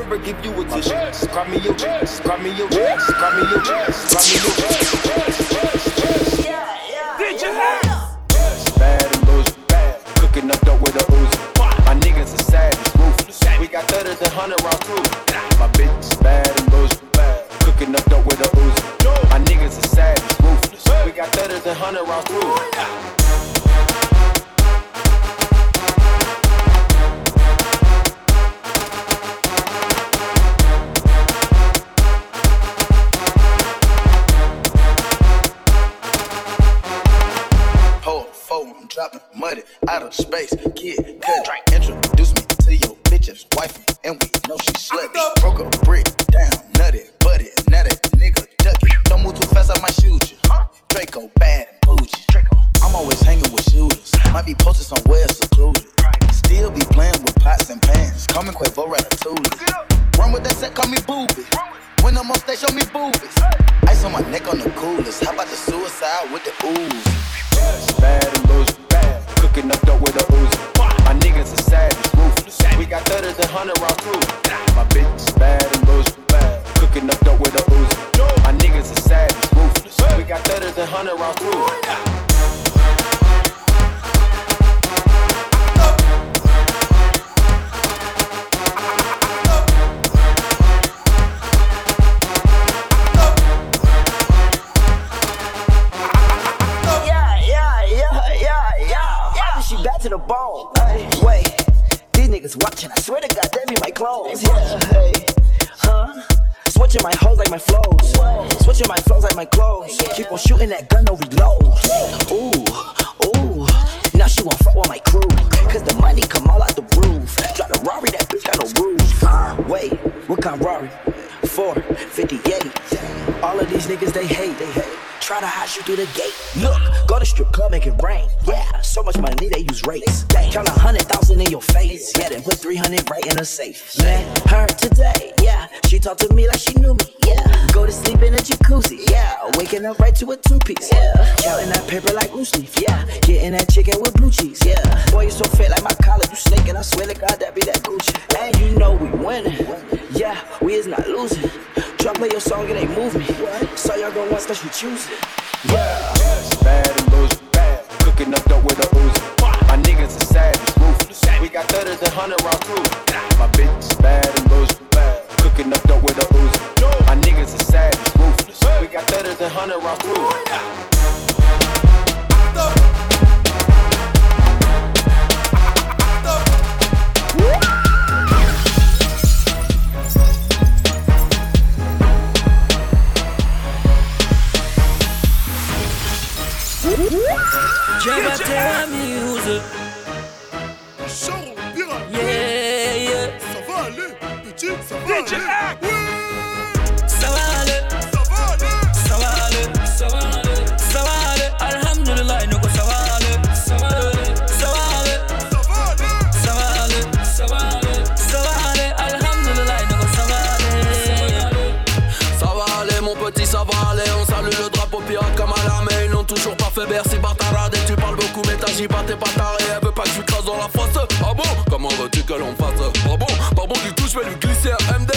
fait 216.72 216.86
bercer 216.86 217.18
bâtarade 217.18 217.74
Et 217.74 217.86
tu 217.86 217.94
parles 217.94 218.16
beaucoup 218.16 218.42
mais 218.46 218.56
t'agis 218.56 218.88
pas 218.88 219.02
t'es 219.06 219.16
pas 219.16 219.30
taré. 219.36 219.62
Elle 219.76 219.86
veut 219.86 219.92
pas 219.92 220.02
que 220.02 220.10
je 220.10 220.16
lui 220.16 220.24
crasse 220.24 220.44
dans 220.44 220.56
la 220.56 220.68
face. 220.68 221.06
Ah 221.20 221.34
bon? 221.34 221.42
Comment 221.70 221.88
veux-tu 221.88 222.22
que 222.22 222.32
l'on 222.34 222.54
fasse? 222.56 222.80
Ah 223.04 223.16
bon? 223.16 223.26
Pas 223.54 223.66
bon 223.66 223.74
du 223.84 223.92
tout 223.94 224.08
je 224.08 224.18
vais 224.18 224.28
lui 224.28 224.36
glisser 224.36 224.70
un 224.70 224.98
MD 224.98 225.12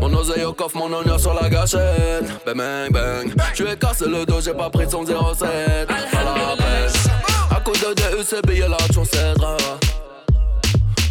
mon 0.00 0.12
oseille 0.14 0.44
au 0.44 0.52
coffre, 0.52 0.76
mon 0.76 0.92
honneur 0.92 1.18
sur 1.18 1.34
la 1.34 1.48
gâchette. 1.48 2.26
Bang 2.44 2.56
bang 2.56 2.92
bang. 2.92 3.34
Tu 3.54 3.66
es 3.66 3.76
cassé 3.76 4.06
le 4.06 4.26
dos, 4.26 4.40
j'ai 4.40 4.52
pas 4.52 4.68
pris 4.68 4.86
son 4.90 5.04
07 5.06 5.16
À 5.42 6.24
la 6.24 6.56
pêche. 6.56 7.06
À 7.50 7.60
cause 7.60 7.80
de 7.80 7.94
DUCB, 7.94 8.50
et 8.50 8.68
la 8.68 8.76
tu 8.88 9.00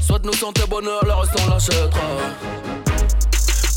Soit 0.01 0.19
nous 0.23 0.33
sentons 0.33 0.67
bonheur, 0.69 1.03
le 1.05 1.13
reste 1.13 1.33
on 1.43 1.49
l'achètera. 1.49 2.92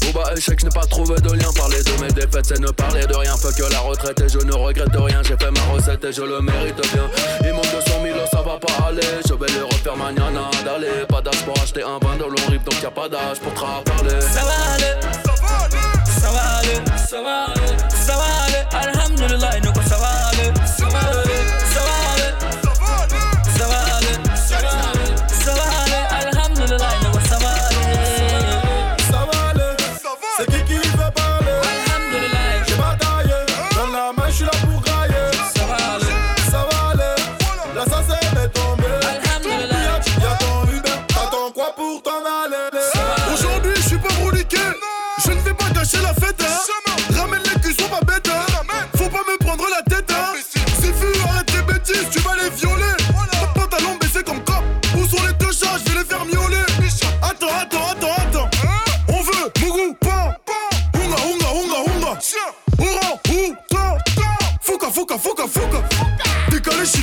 Au 0.09 0.13
bas 0.13 0.33
échec, 0.37 0.59
je 0.61 0.67
n'ai 0.67 0.71
pas 0.71 0.87
trouvé 0.87 1.17
de 1.21 1.33
lien. 1.33 1.51
Parler 1.57 1.83
de 1.83 2.03
mes 2.03 2.13
défaites, 2.13 2.47
c'est 2.47 2.61
ne 2.61 2.69
parler 2.69 3.07
de 3.07 3.15
rien. 3.15 3.37
Fuck 3.37 3.57
que 3.57 3.73
la 3.73 3.81
retraite 3.81 4.21
et 4.21 4.29
je 4.29 4.39
ne 4.39 4.55
regrette 4.55 4.95
rien. 4.95 5.23
J'ai 5.23 5.37
fait 5.37 5.51
ma 5.51 5.61
recette 5.73 6.05
et 6.05 6.13
je 6.13 6.23
le 6.23 6.41
mérite 6.41 6.81
bien. 6.93 7.09
Il 7.45 7.53
manque 7.53 7.71
200 7.71 8.03
000, 8.03 8.19
ça 8.31 8.43
va 8.43 8.59
pas 8.59 8.87
aller. 8.89 9.01
Je 9.29 9.35
vais 9.35 9.53
le 9.59 9.65
refaire 9.65 9.97
mañana. 9.97 10.51
D'aller, 10.65 11.07
pas 11.09 11.21
d'âge 11.21 11.43
pour 11.45 11.59
acheter 11.61 11.83
un 11.83 11.99
vin 11.99 12.17
dans 12.19 12.29
le 12.29 12.37
rip, 12.51 12.65
donc 12.65 12.83
y'a 12.83 12.91
pas 12.91 13.09
d'âge 13.09 13.41
pour 13.41 13.53
te 13.55 13.61
parler. 13.61 14.21
Ça 14.21 14.43
va 14.43 14.75
aller, 14.75 14.95
ça 15.25 15.35
va 15.43 15.65
aller, 15.65 15.77
ça 16.21 16.31
va 16.31 16.59
aller, 16.59 17.07
ça 17.09 17.23
va 17.23 17.45
aller. 17.53 17.96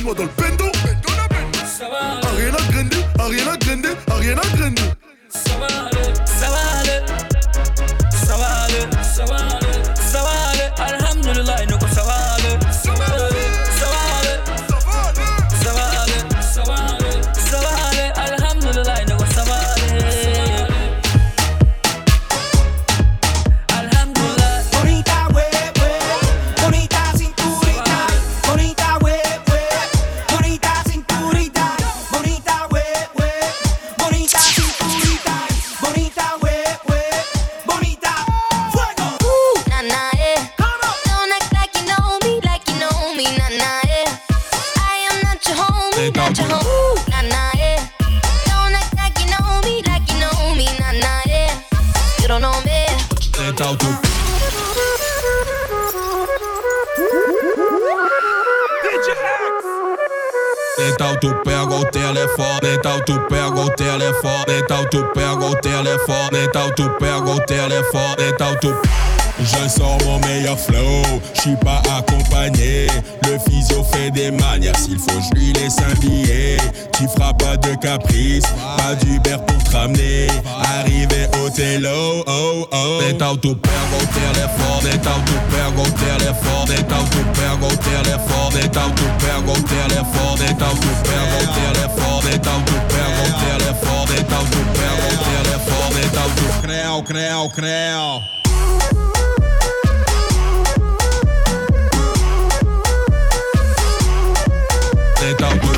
arrivo 0.04 0.12
do 0.12 0.28
penale 0.28 0.53
telefone, 65.84 66.44
então 66.46 66.70
tu 66.70 66.88
pega 66.98 67.30
o 67.30 67.38
telefone, 67.40 68.30
então 68.32 68.56
tu. 68.58 69.03
Je 69.44 69.68
sors 69.68 69.98
mon 70.06 70.18
meilleur 70.20 70.58
flow, 70.58 71.02
je 71.34 71.40
suis 71.42 71.56
pas 71.56 71.82
accompagné. 71.98 72.86
Le 73.24 73.38
physio 73.38 73.84
fait 73.92 74.10
des 74.10 74.30
manières, 74.30 74.76
s'il 74.78 74.98
faut, 74.98 75.20
je 75.20 75.38
lui 75.38 75.52
laisse 75.52 75.76
un 75.80 75.94
billet. 76.00 76.56
Tu 76.92 77.06
feras 77.08 77.34
pas 77.34 77.58
de 77.58 77.74
caprice, 77.74 78.44
pas 78.78 78.94
d'Uber 78.94 79.36
pour 79.46 79.62
te 79.62 79.76
ramener. 79.76 80.28
Arrivé 80.78 81.28
au 81.38 81.50
télo, 81.50 82.24
oh 82.26 82.66
oh. 82.72 83.00
Então 83.10 83.36
tu 83.36 83.54
pega 83.56 83.96
o 84.00 84.06
telefone, 84.06 84.94
então 84.94 85.20
tu 85.26 85.34
pega 85.50 85.82
o 85.82 85.92
telefone, 85.92 86.80
então 86.80 87.04
tu 87.04 87.18
pega 87.38 87.66
o 87.66 87.76
telefone, 87.76 88.64
então 88.64 88.90
tu 88.92 89.04
pega 89.20 89.52
o 89.52 89.62
telefone, 89.62 90.50
então 90.50 90.74
tu 90.76 90.94
pega 91.04 91.36
o 91.36 91.46
telefone, 91.52 92.34
então 92.34 92.62
tu 92.62 92.72
pega 92.88 93.20
o 93.20 93.32
telefone, 93.44 94.20
então 94.20 94.44
tu 94.46 94.58
pega 94.72 95.04
o 95.04 95.18
telefone, 95.28 96.00
então 96.06 96.30
tu 96.30 96.62
creu, 96.62 97.02
creu, 97.02 97.48
creu. 97.50 98.43
Então 105.26 105.48
tu 105.58 105.74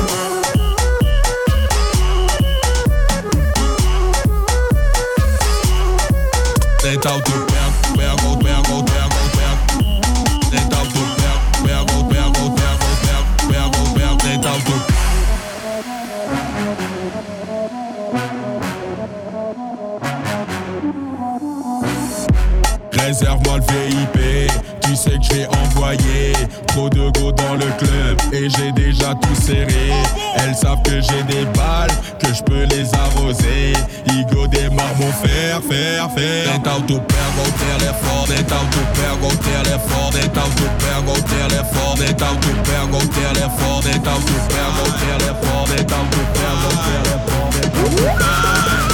Réserve-moi 23.07 23.57
le 23.57 23.63
VIP, 23.63 24.51
tu 24.87 24.95
sais 24.95 25.17
que 25.19 25.35
j'ai 25.35 25.45
envoyé 25.47 26.31
trop 26.67 26.89
de 26.89 27.09
go 27.19 27.31
dans 27.31 27.55
le 27.55 27.69
club 27.77 28.17
et 28.31 28.49
j'ai 28.49 28.71
déjà 28.71 29.13
tout 29.15 29.35
serré. 29.35 29.91
Elles 30.37 30.55
savent 30.55 30.81
que 30.83 31.01
j'ai 31.01 31.23
des 31.23 31.45
balles, 31.57 31.91
que 32.19 32.33
je 32.33 32.41
peux 32.43 32.63
les 32.63 32.87
arroser. 32.95 33.73
Igo 34.13 34.47
démarre 34.47 34.95
mon 34.97 35.11
fer, 35.11 35.61
fer, 35.67 36.09
fer. 36.15 36.55
Então 36.55 36.81
tu 36.81 36.99
pega 37.01 37.41
o 37.43 37.51
telefone, 37.65 38.39
então 38.39 38.65
tu 38.71 38.79
pega 38.95 39.27
o 39.27 39.37
telefone, 39.37 40.19
então 40.23 40.49
tu 40.55 40.63
pega 40.79 41.11
o 41.11 41.21
telefone, 41.21 42.05
então 42.09 42.35
tu 42.37 42.49
pega 42.63 42.97
o 42.97 43.07
telefone, 43.07 43.91
então 43.95 44.19
tu 44.21 44.35
pega 44.47 44.81
o 44.81 44.91
telefone, 45.03 45.75
então 45.81 46.03
tu 46.11 46.19
pega 46.33 46.67
o 46.67 46.77
telefone. 46.87 47.27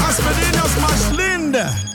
As 0.07 0.17
meninas 0.19 0.73
mais 0.81 1.01
lindas. 1.11 1.71
Então 1.83 1.92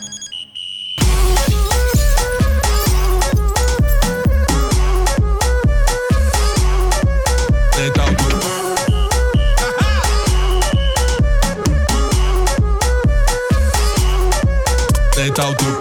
Então 15.39 15.55
tu 15.55 15.78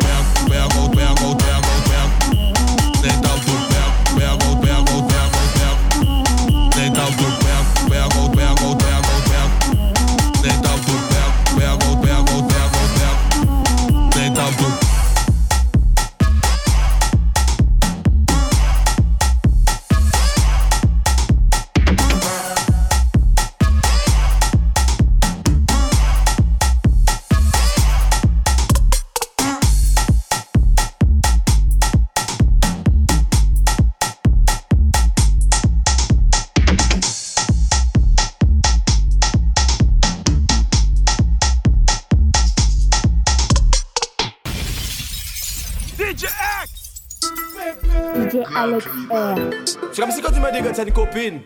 C'est 50.47 50.61
dis 50.61 50.69
que 50.69 50.73
t'as 50.73 50.83
une 50.85 50.93
copine, 50.93 51.41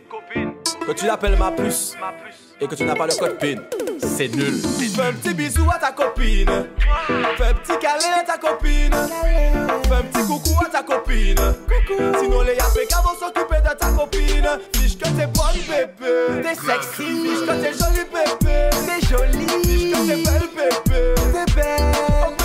que 0.86 0.92
tu 0.92 1.08
l'appelles 1.08 1.36
ma 1.36 1.50
puce, 1.50 1.98
et 2.60 2.68
que 2.68 2.76
tu 2.76 2.84
n'as 2.84 2.94
pas 2.94 3.08
le 3.08 3.14
code 3.14 3.40
PIN. 3.40 3.56
C'est 3.98 4.28
nul. 4.28 4.62
Fais 4.62 5.02
un 5.02 5.14
petit 5.14 5.34
bisou 5.34 5.68
à 5.74 5.80
ta 5.80 5.92
copine. 5.92 6.68
Fais 7.08 7.46
un 7.46 7.54
petit 7.56 7.80
câlin 7.80 8.20
à 8.20 8.24
ta 8.24 8.38
copine. 8.38 8.94
Fais 9.88 9.96
un 9.96 10.04
petit 10.04 10.28
coucou 10.28 10.64
à 10.64 10.70
ta 10.70 10.84
copine. 10.84 11.36
Sinon 12.20 12.42
les 12.44 12.54
YPK 12.54 12.94
vont 13.04 13.18
s'occuper 13.20 13.62
de 13.62 13.76
ta 13.76 13.90
copine. 13.90 14.50
Fiche 14.76 14.98
que 15.00 15.06
t'es 15.06 15.28
bonne 15.28 15.62
bébé. 15.68 16.44
T'es 16.44 16.54
sexy. 16.54 17.24
Fiche 17.24 17.46
que 17.48 17.60
t'es 17.60 17.74
jolie 17.74 18.06
bébé. 18.06 18.70
T'es 18.86 19.08
jolie. 19.08 19.48
Fiche 19.64 19.92
que 19.94 19.98
t'es 19.98 20.16
belle 20.24 20.50
bébé. 20.56 21.16
T'es 21.34 21.54
belle. 21.56 22.41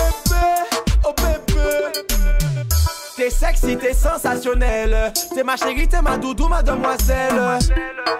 T'es 3.27 3.33
sexy, 3.33 3.75
t'es 3.75 3.93
sensationnel. 3.93 5.11
T'es 5.35 5.43
ma 5.43 5.57
chérie, 5.57 5.85
t'es 5.85 6.01
ma 6.01 6.15
doudou, 6.15 6.47
ma 6.47 6.63
demoiselle. 6.63 7.59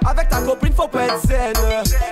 Avec 0.05 0.27
ta 0.27 0.41
copine, 0.41 0.73
faut 0.73 0.89
pas 0.89 1.03
être 1.03 1.21
zen. 1.25 1.53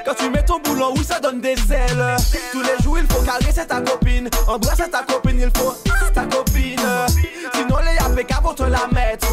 Quand 0.06 0.14
tu 0.14 0.30
mets 0.30 0.46
ton 0.46 0.60
boulon, 0.60 0.94
oui, 0.96 1.04
ça 1.04 1.20
donne 1.20 1.42
des 1.42 1.56
ailes. 1.74 2.16
Tous 2.54 2.62
les 2.62 2.82
jours, 2.82 2.98
il 2.98 3.06
faut 3.14 3.22
caresser 3.22 3.68
ta 3.68 3.82
copine. 3.82 4.30
Embrasser 4.48 4.90
ta 4.90 5.04
copine, 5.04 5.42
il 5.42 5.52
faut 5.60 5.76
ta 6.14 6.24
copine. 6.24 6.80
Sinon, 7.54 7.76
les 7.84 7.98
APK 7.98 8.42
vont 8.42 8.54
te 8.54 8.64
la 8.64 8.88
mettre. 8.94 9.28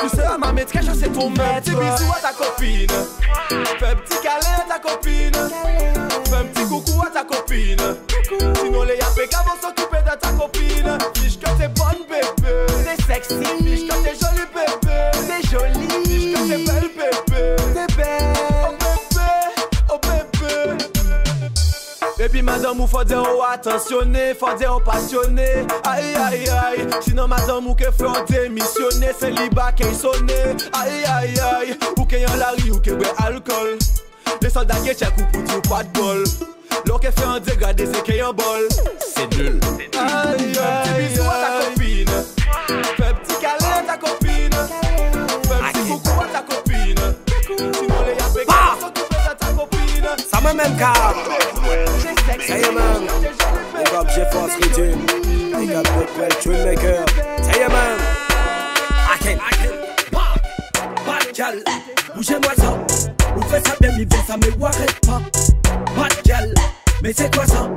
Tu 0.00 0.08
seras 0.10 0.38
ma 0.38 0.52
maîtresse, 0.52 0.86
je 0.86 0.92
sais 0.92 1.08
ton 1.08 1.30
maître. 1.30 1.62
Petit 1.64 1.70
bisou 1.70 2.12
à 2.16 2.20
ta 2.20 2.32
copine. 2.32 2.86
Fais 3.80 3.86
un 3.86 3.96
petit 3.96 4.18
câlin 4.22 4.64
à 4.64 4.72
ta 4.72 4.78
copine. 4.78 5.32
Fais 6.26 6.36
un 6.36 6.44
petit 6.44 6.64
coucou 6.68 7.02
à 7.04 7.10
ta 7.10 7.24
copine. 7.24 7.96
Sinon 8.28 8.84
les 8.84 8.94
APK 8.94 9.34
vont 9.44 9.60
s'occuper 9.60 10.02
de 10.02 10.16
ta 10.18 10.30
copine. 10.32 10.98
Fiche 11.14 11.38
que 11.38 11.50
t'es 11.58 11.68
bonne 11.68 12.04
bébé. 12.08 12.66
T'es 12.84 13.02
sexy. 13.02 13.34
Fiche 13.62 13.88
que 13.88 13.94
t'es 14.02 14.14
jolie 14.14 14.48
bébé. 14.54 14.98
T'es 15.26 15.42
jolie. 15.48 15.88
Fiche 16.06 16.32
que 16.32 16.40
t'es 16.48 16.58
belle 16.64 16.90
bébé. 16.96 17.56
T'es 17.74 17.94
belle. 17.94 18.32
Oh 18.62 18.74
bébé, 18.80 19.28
oh 19.90 19.98
bébé. 20.02 20.54
Baby 22.18 22.42
madame 22.42 22.80
ou 22.80 22.86
faut 22.86 23.04
dire 23.04 23.22
oh 23.22 23.42
attentionné. 23.42 24.34
Faut 24.34 24.54
dire 24.56 24.74
oh 24.76 24.80
passionné. 24.80 25.66
Aïe 25.84 26.14
aïe 26.16 26.48
aïe. 26.48 26.88
Sinon 27.00 27.28
madame 27.28 27.66
ou 27.66 27.74
que 27.74 27.84
fait 27.84 28.06
on 28.06 28.24
démissionné 28.24 29.08
C'est 29.18 29.30
liba 29.30 29.72
qui 29.72 29.94
sonné. 29.94 30.56
Aïe 30.72 31.04
aïe 31.06 31.40
aïe. 31.40 31.78
Ou 31.98 32.04
que 32.04 32.16
y'en 32.16 32.34
la 32.36 32.52
rue 32.52 32.70
ou 32.70 32.80
que 32.80 32.90
boit 32.92 33.14
alcool. 33.18 33.78
Les 34.40 34.50
soldats 34.50 34.76
qui 34.76 34.94
check 34.94 35.12
ou 35.18 35.24
pour 35.32 35.56
ou 35.56 35.60
pas 35.68 35.82
de 35.82 35.88
bol. 35.98 36.24
Lò 36.88 36.98
ke 36.98 37.10
fè 37.10 37.24
an 37.26 37.42
degade 37.44 37.86
se 37.92 38.02
ke 38.06 38.18
yon 38.18 38.36
bol. 38.36 38.68
Se 39.14 39.26
dul. 39.36 39.58
Aye 39.94 40.52
aye 40.58 40.64
aye 40.64 40.64
Fè 40.64 40.68
p'ti 40.84 40.92
bisou 40.98 41.28
a 41.30 41.36
ta 41.42 41.50
kopine 41.62 42.18
Fè 42.98 43.08
p'ti 43.14 43.34
kale 43.42 43.68
a 43.70 43.82
ta 43.86 43.96
kopine 44.02 44.60
Fè 45.48 45.56
p'ti 45.62 45.82
koukou 45.88 46.22
a 46.22 46.26
ta 46.32 46.42
kopine 46.48 47.06
Ti 47.46 47.86
mole 47.88 48.12
ya 48.18 48.28
peke 48.34 48.58
Sò 48.82 48.90
ki 48.96 49.04
fè 49.12 49.22
a 49.30 49.34
ta 49.42 49.52
kopine 49.58 50.16
Sa 50.26 50.40
mè 50.44 50.52
men 50.58 50.76
ka 50.80 50.92
Seye 52.46 52.70
men 52.74 53.08
Big 53.78 53.94
up 53.94 54.10
Jefforce 54.14 54.56
Kitchen 54.60 55.06
Big 55.06 55.74
up 55.78 55.86
Big 55.94 56.38
Twin 56.42 56.64
Maker 56.66 56.98
Seye 57.48 57.68
men 57.70 57.98
Akin 59.14 59.38
Akin 59.38 59.74
Bad 60.10 60.40
Bad 61.06 61.26
gal. 61.36 61.62
Bouje 62.14 62.38
mwa 62.38 62.54
sa 62.56 63.13
faites 63.48 63.66
ça 63.66 63.74
bien, 63.80 63.90
mais 63.96 64.06
ça 64.26 64.36
me 64.36 64.60
warrête 64.60 65.00
pas. 65.06 65.20
Bad 65.96 66.12
gal, 66.24 66.54
mais 67.02 67.12
c'est 67.12 67.34
quoi 67.34 67.46
ça 67.46 67.70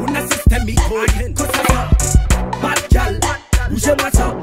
On 0.00 0.14
a 0.14 0.20
système 0.34 0.64
micro, 0.64 0.96
quoi 1.36 1.46
ça 1.46 1.72
va 1.72 1.88
Bad 2.62 2.78
gal, 2.90 3.20
bougez-moi 3.70 4.10
ça. 4.12 4.34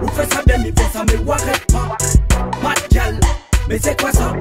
Vous 0.00 0.08
faites 0.08 0.32
ça 0.32 0.42
bien, 0.46 0.58
mais 0.58 0.72
ça 0.92 1.04
me 1.04 1.24
warrête 1.24 1.66
pas. 1.72 1.96
Bad 2.62 2.88
gal, 2.90 3.20
mais 3.70 3.78
c'est 3.80 4.00
quoi 4.00 4.10
ça? 4.10 4.32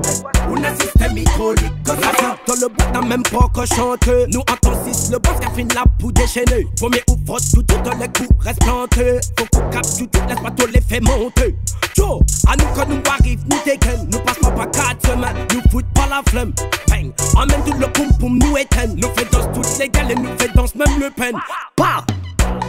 On 0.49 0.63
a 0.63 0.73
système 0.81 1.13
micro, 1.13 1.53
quoi 1.85 1.95
ça 1.95 2.35
Dans 2.47 2.53
le 2.55 2.67
bois, 2.67 2.87
t'as 2.91 3.01
même 3.01 3.21
pas 3.21 3.37
encore 3.37 3.65
chanté. 3.67 4.25
Nous, 4.29 4.39
en 4.39 4.55
temps 4.55 4.73
6, 4.91 5.11
le 5.11 5.19
boss 5.19 5.33
qui 5.55 5.75
la 5.75 5.83
poudre 5.99 6.19
déchaînée. 6.19 6.67
Premier 6.77 7.03
ou 7.07 7.15
frotte, 7.27 7.43
tout, 7.53 7.61
tout 7.61 7.75
les 7.99 8.07
coups 8.07 8.43
reste 8.43 8.59
planté. 8.61 9.19
Faut 9.37 9.45
qu'on 9.53 9.69
capte 9.69 9.97
tout, 9.99 10.07
tout, 10.07 10.19
laisse 10.27 10.39
pas 10.39 10.49
tout 10.49 10.67
les 10.73 10.81
fait 10.81 10.99
monter. 10.99 11.55
Yo, 11.95 12.21
à 12.47 12.55
nous, 12.55 12.65
quand 12.75 12.89
nous 12.89 13.01
arrive, 13.07 13.39
nous 13.51 13.57
dégaine. 13.63 14.09
Nous 14.11 14.19
passons 14.19 14.51
pas 14.51 14.65
4 14.65 15.07
semaines, 15.07 15.47
nous 15.53 15.69
fout 15.69 15.85
pas 15.93 16.07
la 16.07 16.23
flemme. 16.27 16.51
Bang, 16.87 17.11
emmène 17.35 17.63
tout 17.65 17.77
le 17.79 17.87
poum 17.91 18.07
poum, 18.19 18.39
nous 18.39 18.57
éteindre. 18.57 18.95
Nous 18.97 19.09
fait 19.15 19.31
danse 19.31 19.47
toutes 19.53 19.79
les 19.79 19.89
gales 19.89 20.11
et 20.11 20.15
nous 20.15 20.35
fait 20.39 20.51
danse 20.55 20.73
même 20.73 20.99
le 20.99 21.11
peine. 21.11 21.35
Bah, 21.77 22.03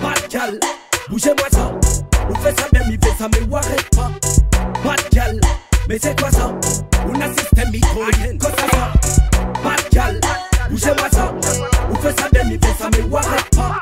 Bad 0.02 0.30
gal, 0.30 0.60
bougez-moi 1.08 1.46
ça. 1.50 1.72
Vous 2.28 2.34
faites 2.42 2.60
ça 2.60 2.66
bien, 2.70 2.82
mais 2.86 2.98
ça 3.18 3.28
me 3.28 3.50
warrête 3.50 3.88
pas. 3.96 4.10
Bad 4.84 5.00
Me 5.90 5.98
se 5.98 6.14
kwa 6.14 6.30
sa, 6.30 6.46
ou 7.04 7.12
nan 7.18 7.34
sistem 7.34 7.70
mi 7.72 7.80
koni 7.80 8.38
Kosa 8.38 8.66
sa, 8.70 8.92
bad 9.64 9.82
gal, 9.90 10.20
ou 10.70 10.78
jema 10.78 11.10
sa 11.10 11.24
Ou 11.90 11.96
fe 11.96 12.12
sa 12.14 12.28
demi, 12.30 12.58
fe 12.62 12.74
sa 12.78 12.90
me 12.94 13.02
wak 13.10 13.50
pa 13.56 13.80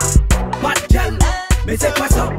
Bad 0.62 0.80
gal. 0.88 1.37
Mais 1.68 1.76
c'est 1.78 1.94
quoi 1.94 2.08
ça 2.08 2.30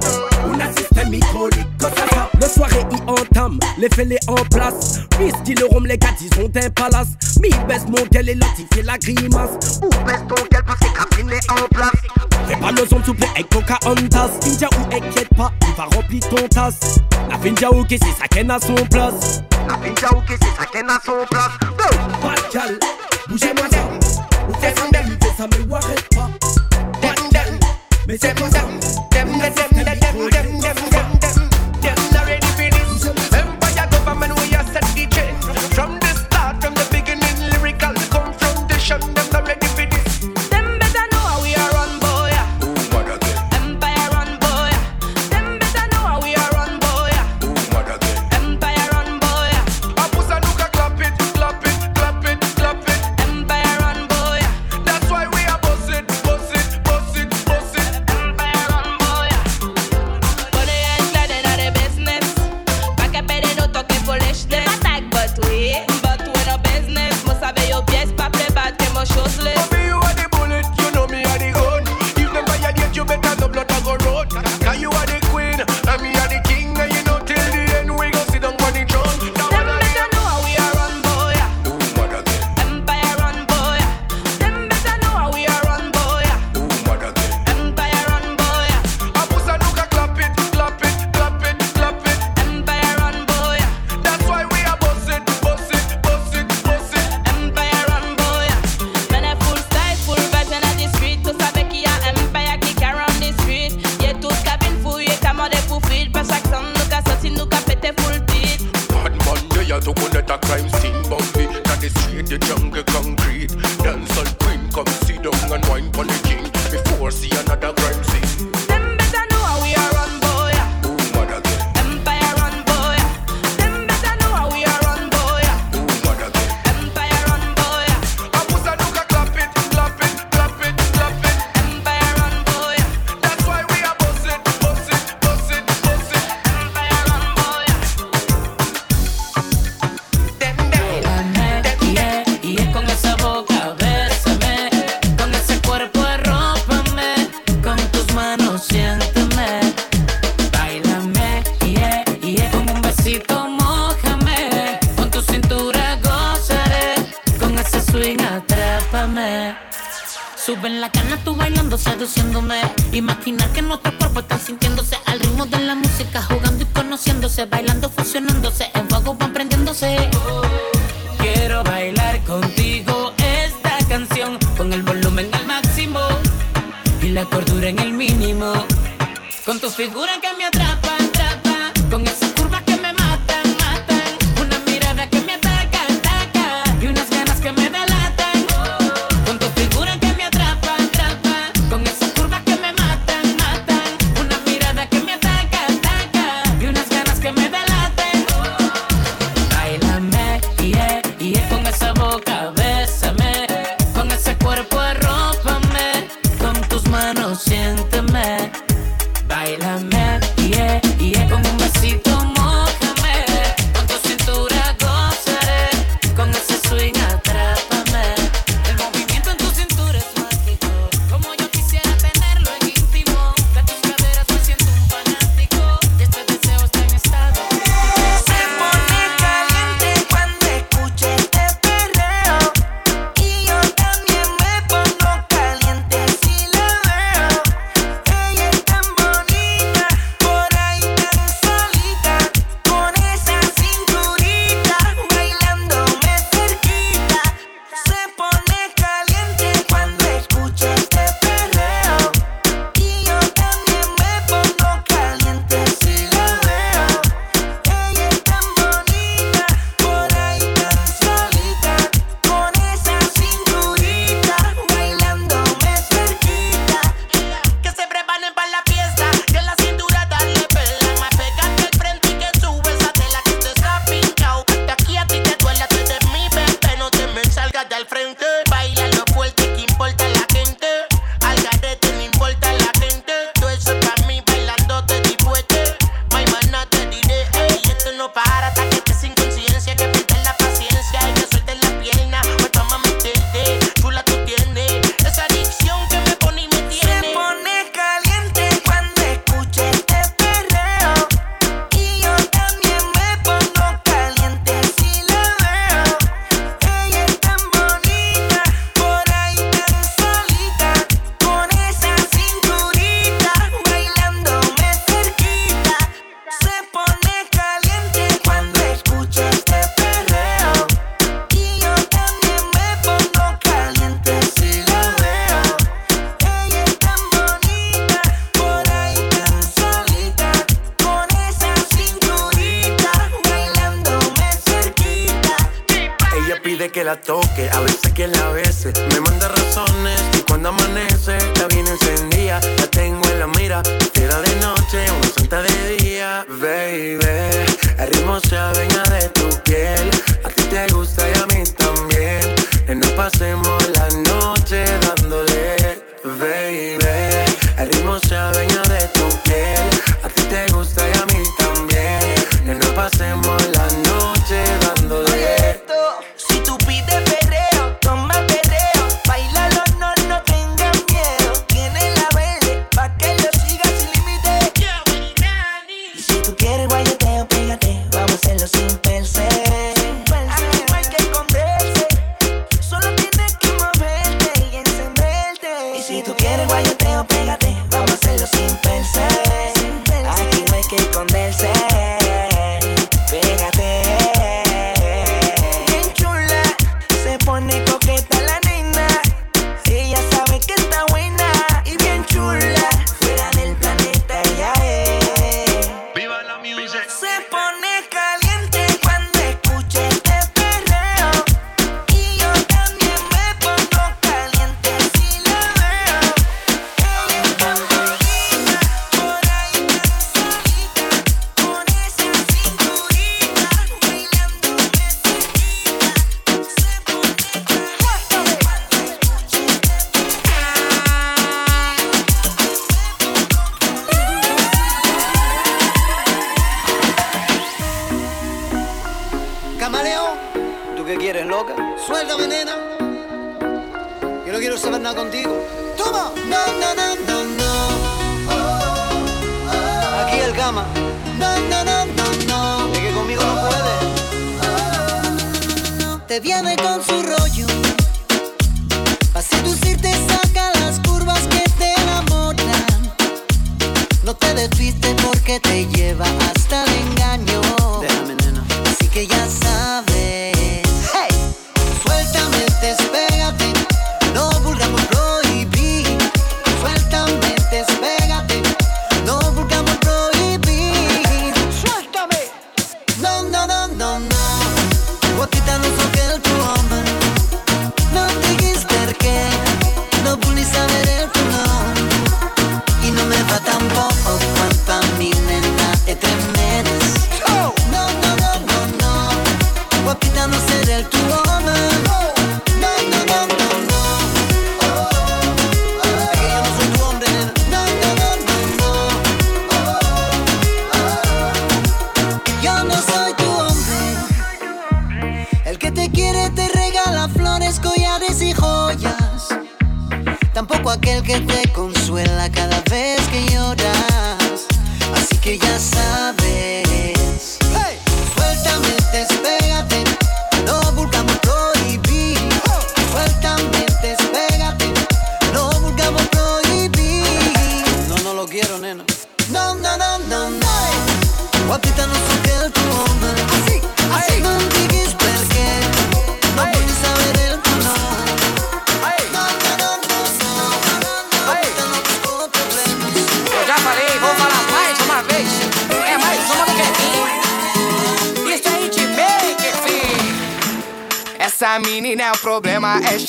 On 0.47 0.59
a 0.59 0.67
système 0.75 1.09
micro, 1.09 1.47
quoi 1.79 1.91
ça 1.95 2.15
va 2.15 2.29
Le 2.41 2.47
soirée 2.47 2.83
y 2.91 3.09
entame, 3.09 3.59
les 3.77 3.89
fêlés 3.89 4.17
en 4.27 4.33
place. 4.33 5.01
Whisky, 5.19 5.53
le 5.53 5.67
rhum, 5.67 5.85
les 5.85 5.97
gars, 5.99 6.09
ils 6.19 6.41
ont 6.41 6.51
un 6.55 6.69
palace. 6.71 7.09
Mi 7.41 7.49
baisse 7.67 7.85
mon 7.87 8.03
gueule 8.11 8.29
et 8.29 8.33
l'autre, 8.33 8.55
il 8.57 8.75
fait 8.75 8.81
la 8.81 8.97
grimace. 8.97 9.79
Ou 9.83 9.89
baisse 10.03 10.23
ton 10.27 10.43
gueule 10.51 10.63
parce 10.65 10.79
que 10.79 10.97
Catherine 10.97 11.29
est 11.31 11.51
en 11.51 11.67
place. 11.67 11.91
Fais 12.47 12.55
pas 12.55 12.71
le 12.71 12.87
son, 12.87 12.99
plaît, 13.13 13.27
avec 13.35 13.49
Pocahontas. 13.49 14.29
Finja 14.41 14.67
ou 14.67 14.95
inquiète 14.95 15.29
pas, 15.37 15.51
il 15.67 15.75
va 15.75 15.83
remplir 15.83 16.21
ton 16.29 16.47
tasse. 16.47 16.79
La 17.29 17.37
Finja 17.37 17.71
ou 17.71 17.85
c'est 17.87 17.99
ça 17.99 18.27
qu'elle 18.27 18.49
a 18.49 18.59
son 18.59 18.73
place. 18.89 19.43
La 19.67 19.77
Finja 19.77 20.07
ou 20.15 20.21
c'est 20.27 20.39
ça 20.39 20.65
qu'elle 20.71 20.89
a 20.89 20.99
son 21.05 21.25
place. 21.29 21.51
Bad 22.23 22.51
gal, 22.51 22.79
bougez-moi 23.29 23.65
ça. 23.69 24.59
Faites 24.59 24.79
ça 24.79 24.85
bien, 24.91 25.01
mais 25.07 25.27
ça 25.37 25.45
me 25.45 25.69
warrête 25.69 26.09
pas. 26.15 26.29
Bad 26.99 27.31
gal, 27.31 27.59
mais 28.07 28.17
c'est 28.19 28.39
quoi 28.39 28.49
ça 28.49 28.63
them, 29.39 29.53
them, 29.53 29.85
them, 29.85 29.99
them, 29.99 30.29
them. 30.29 30.58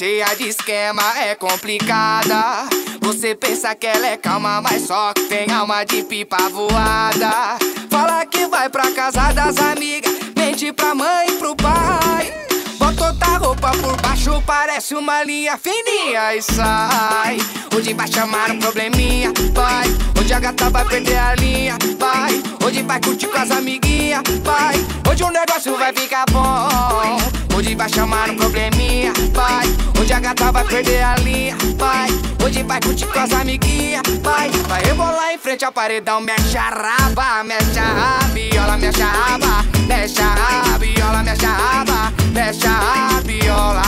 cheia 0.00 0.34
de 0.34 0.48
esquema, 0.48 1.02
é 1.18 1.34
complicada. 1.34 2.66
Você 3.02 3.34
pensa 3.34 3.74
que 3.74 3.86
ela 3.86 4.06
é 4.06 4.16
calma, 4.16 4.58
mas 4.62 4.86
só 4.86 5.12
que 5.12 5.24
tem 5.24 5.50
alma 5.52 5.84
de 5.84 6.02
pipa 6.04 6.38
voada. 6.48 7.58
Fala 7.90 8.24
que 8.24 8.46
vai 8.46 8.70
pra 8.70 8.90
casa 8.92 9.30
das 9.34 9.58
amigas, 9.58 10.10
mente 10.34 10.72
pra 10.72 10.94
mãe 10.94 11.26
e 11.28 11.32
pro 11.32 11.54
pai. 11.54 12.32
Bota 12.78 13.08
outra 13.08 13.36
roupa 13.36 13.72
por 13.72 14.00
baixo, 14.00 14.42
parece 14.46 14.94
uma 14.94 15.22
linha 15.22 15.58
fininha 15.58 16.34
e 16.34 16.40
sai. 16.40 17.36
Hoje 17.76 17.92
vai 17.92 18.08
chamar 18.08 18.52
um 18.52 18.58
probleminha, 18.58 19.34
vai. 19.52 19.86
Hoje 20.18 20.32
a 20.32 20.40
gata 20.40 20.70
vai 20.70 20.84
perder 20.86 21.18
a 21.18 21.34
linha, 21.34 21.76
vai. 21.98 22.42
Hoje 22.64 22.80
vai 22.84 22.98
curtir 23.02 23.26
com 23.26 23.36
as 23.36 23.50
amiguinhas, 23.50 24.22
vai. 24.42 24.76
Hoje 25.10 25.22
o 25.24 25.30
negócio 25.30 25.76
vai 25.76 25.92
ficar 25.92 26.24
bom. 26.30 27.49
Hoje 27.60 27.74
vai 27.74 27.90
chamar 27.90 28.30
um 28.30 28.36
probleminha, 28.36 29.12
vai. 29.34 29.66
Hoje 30.00 30.14
a 30.14 30.18
gata 30.18 30.50
vai 30.50 30.64
perder 30.64 31.04
a 31.04 31.14
linha, 31.16 31.54
vai. 31.76 32.08
Hoje 32.42 32.62
vai 32.62 32.80
curtir 32.80 33.04
com 33.04 33.18
as 33.18 33.30
amiguinhas, 33.34 34.00
vai. 34.22 34.48
Vai 34.66 34.82
rebolar 34.82 35.34
em 35.34 35.36
frente 35.36 35.62
ao 35.66 35.70
paredão, 35.70 36.22
mexe 36.22 36.56
a 36.56 36.70
raba, 36.70 37.44
mexe 37.44 37.78
a 37.78 38.22
rabiola, 38.22 38.78
mexe 38.78 39.02
a 39.02 39.06
raba, 39.06 39.66
mexe 39.86 40.22
a 40.22 40.70
rabiola, 40.72 41.22
mexe 41.22 41.44
a 41.44 41.52
raba, 41.52 42.12
mexe 42.32 42.66
a 42.66 42.70
rabiola. 42.70 43.82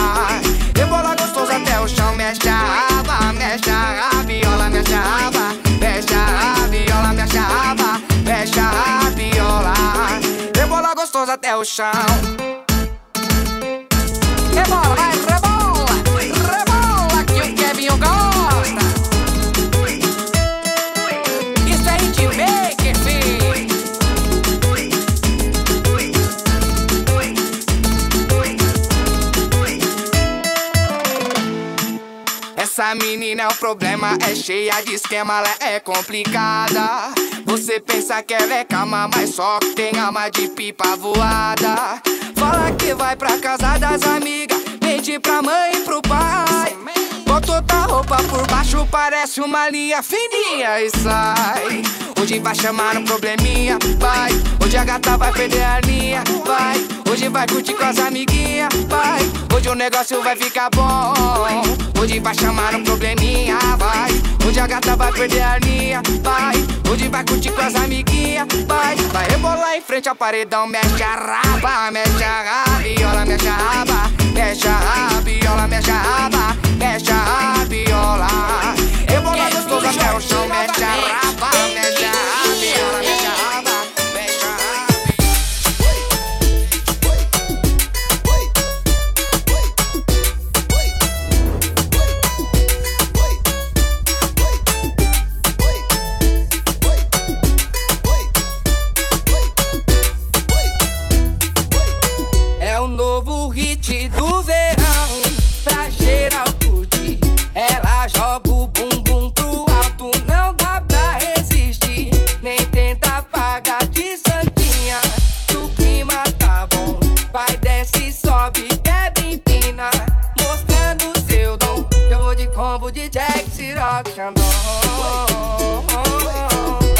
Rebola 0.76 1.16
gostoso 1.16 1.52
até 1.52 1.80
o 1.80 1.88
chão, 1.88 2.14
mexe 2.14 2.48
a 2.50 2.86
raba, 2.90 3.32
mexe 3.32 3.70
a 3.70 4.10
rabiola, 4.10 4.68
mexe 4.68 4.92
a 4.92 5.00
raba, 5.00 5.56
mexe 5.80 6.14
a 6.14 6.56
rabiola, 6.60 7.12
mexe 7.14 7.38
a 7.38 7.42
raba, 7.42 8.02
mexe 8.22 8.60
a 8.60 8.68
rabiola. 8.68 9.72
Rebola 10.54 10.94
gostoso 10.94 11.30
até 11.30 11.56
o 11.56 11.64
chão. 11.64 12.71
Rebola, 14.54 14.94
vai, 14.94 15.12
rebola, 15.16 15.94
rebola 16.50 17.24
que 17.24 17.40
o 17.40 17.54
Kevinho 17.54 17.96
gosta. 17.96 18.84
Isso 21.66 21.88
é 21.88 21.96
hitmaker, 21.96 22.96
fi. 22.98 23.22
Essa 32.56 32.94
menina 32.94 33.42
é 33.42 33.48
o 33.48 33.54
problema, 33.56 34.16
é 34.28 34.34
cheia 34.34 34.80
de 34.82 34.94
esquema, 34.94 35.38
ela 35.38 35.54
é 35.60 35.80
complicada. 35.80 37.12
Você 37.44 37.80
pensa 37.80 38.22
que 38.22 38.32
ela 38.34 38.54
é 38.54 38.64
calma, 38.64 39.08
mas 39.14 39.34
só 39.34 39.58
tem 39.74 39.98
alma 39.98 40.28
de 40.30 40.48
pipa 40.48 40.96
voada. 40.96 42.00
Fala 42.42 42.72
que 42.72 42.92
vai 42.92 43.14
pra 43.14 43.38
casa 43.38 43.78
das 43.78 44.02
amigas, 44.02 44.58
mente 44.82 45.16
pra 45.20 45.40
mãe 45.40 45.74
e 45.76 45.80
pro 45.82 46.02
pai. 46.02 46.76
Botou 47.24 47.62
tua 47.62 47.82
roupa 47.82 48.16
por 48.24 48.44
baixo, 48.48 48.84
parece 48.90 49.40
uma 49.40 49.70
linha 49.70 50.02
fininha 50.02 50.80
e 50.80 50.90
sai. 50.90 51.82
Hoje 52.20 52.40
vai 52.40 52.52
chamar 52.56 52.96
um 52.96 53.04
probleminha, 53.04 53.78
vai. 54.00 54.32
Hoje 54.60 54.76
a 54.76 54.84
gata 54.84 55.16
vai 55.16 55.32
perder 55.32 55.62
a 55.62 55.80
linha, 55.82 56.24
vai. 56.44 56.84
Hoje 57.08 57.28
vai 57.28 57.46
curtir 57.46 57.74
com 57.74 57.84
as 57.84 58.00
amiguinhas, 58.00 58.74
vai. 58.88 59.20
Hoje 59.54 59.68
o 59.68 59.76
negócio 59.76 60.20
vai 60.20 60.34
ficar 60.34 60.68
bom. 60.70 61.14
Hoje 62.00 62.18
vai 62.18 62.34
chamar 62.34 62.74
um 62.74 62.82
probleminha, 62.82 63.56
vai. 63.78 64.10
Hoje 64.44 64.58
a 64.58 64.66
gata 64.66 64.96
vai 64.96 65.12
perder 65.12 65.42
a 65.42 65.58
linha, 65.60 66.02
vai. 66.22 66.71
Hoje 66.92 67.08
vai 67.08 67.24
curtir 67.24 67.50
com 67.52 67.62
as 67.62 67.74
amiguinhas, 67.74 68.46
vai, 68.66 68.94
vai 68.96 69.26
rebolar 69.26 69.74
em 69.74 69.80
frente 69.80 70.10
ao 70.10 70.14
paredão. 70.14 70.66
Mexe 70.66 71.02
a 71.02 71.14
raba, 71.14 71.90
mexe 71.90 72.22
a 72.22 72.66
rabiola, 72.66 73.24
mexe 73.24 73.48
a 73.48 73.54
raba, 73.54 74.10
mexe 74.34 74.68
a 74.68 74.74
rabiola, 74.74 75.68
mexe 75.68 75.90
a 75.90 75.94
raba, 75.94 76.56
mexe 76.76 77.10
a 77.10 77.54
rabiola. 77.56 78.28
Rebolar 79.08 79.50
gostoso 79.54 79.86
até 79.86 80.14
o 80.14 80.20
chão, 80.20 80.46
mexe 80.46 80.84
a 80.84 80.90
raba, 80.90 81.50
mexe 81.72 82.04
a 82.04 82.10
raba. 82.10 82.31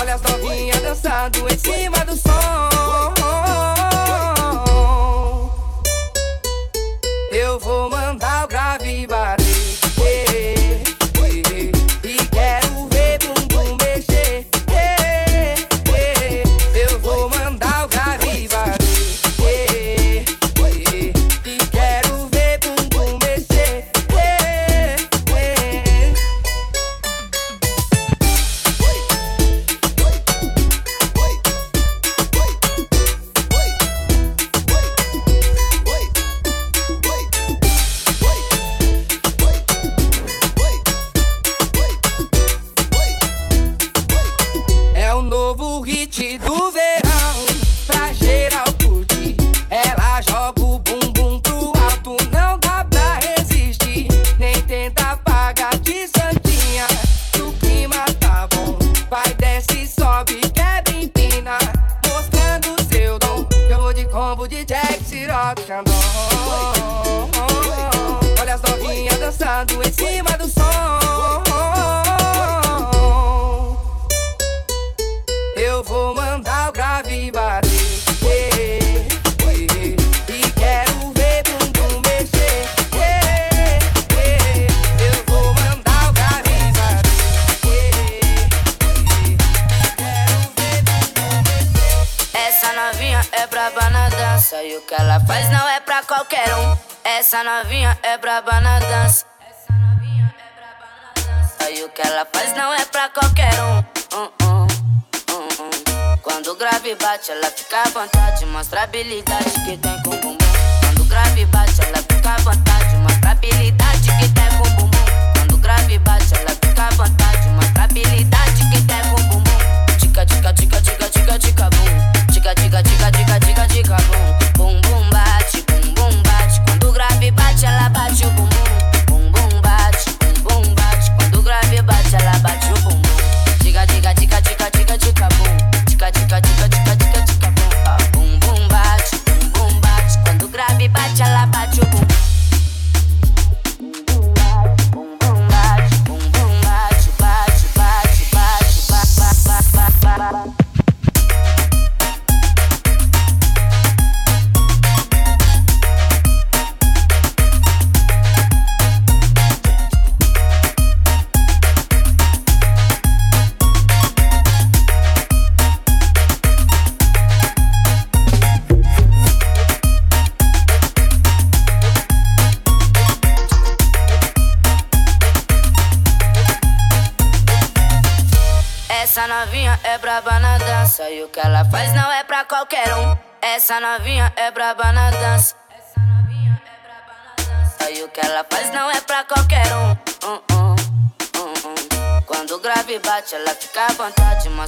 Olha 0.01 0.15
as 0.15 0.23
novinhas 0.23 0.81
dançando 0.81 1.47
em 1.47 1.59
cima. 1.59 1.91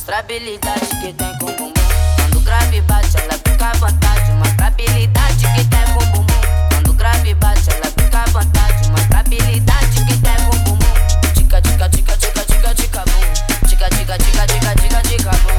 Mostra 0.05 0.19
habilidade 0.19 0.87
que 1.01 1.15
tem 1.15 1.39
com 1.39 1.47
o 1.47 1.57
bumbum. 1.57 1.73
Quando 2.19 2.37
o 2.37 2.41
grave 2.41 2.79
bate, 2.83 3.17
ela 3.17 3.33
fica 3.33 3.71
à 3.71 3.73
vontade. 3.73 4.33
Mostra 4.33 4.67
habilidade 4.67 5.47
que 5.57 5.65
tem 5.65 5.95
com 5.95 6.05
o 6.05 6.07
bumbum. 6.09 6.41
Quando 6.69 6.91
o 6.91 6.93
grave 6.93 7.35
bate, 7.37 7.71
ela 7.71 7.87
fica 7.87 8.19
à 8.19 8.25
vontade. 8.27 8.91
Mostra 8.91 9.21
habilidade 9.21 10.05
que 10.05 10.19
tem 10.19 10.37
com 10.45 10.57
o 10.57 10.59
bumbum. 10.59 10.95
Dica, 11.33 11.59
dica, 11.63 11.89
dica, 11.89 12.17
dica, 12.19 12.45
dica, 12.45 12.75
dica, 12.75 13.05
bum. 13.07 13.67
Dica, 13.67 13.89
dica, 13.89 14.19
dica, 14.19 14.47
dica, 14.47 14.75
dica, 14.75 15.03
dica, 15.05 15.31
bum. 15.31 15.54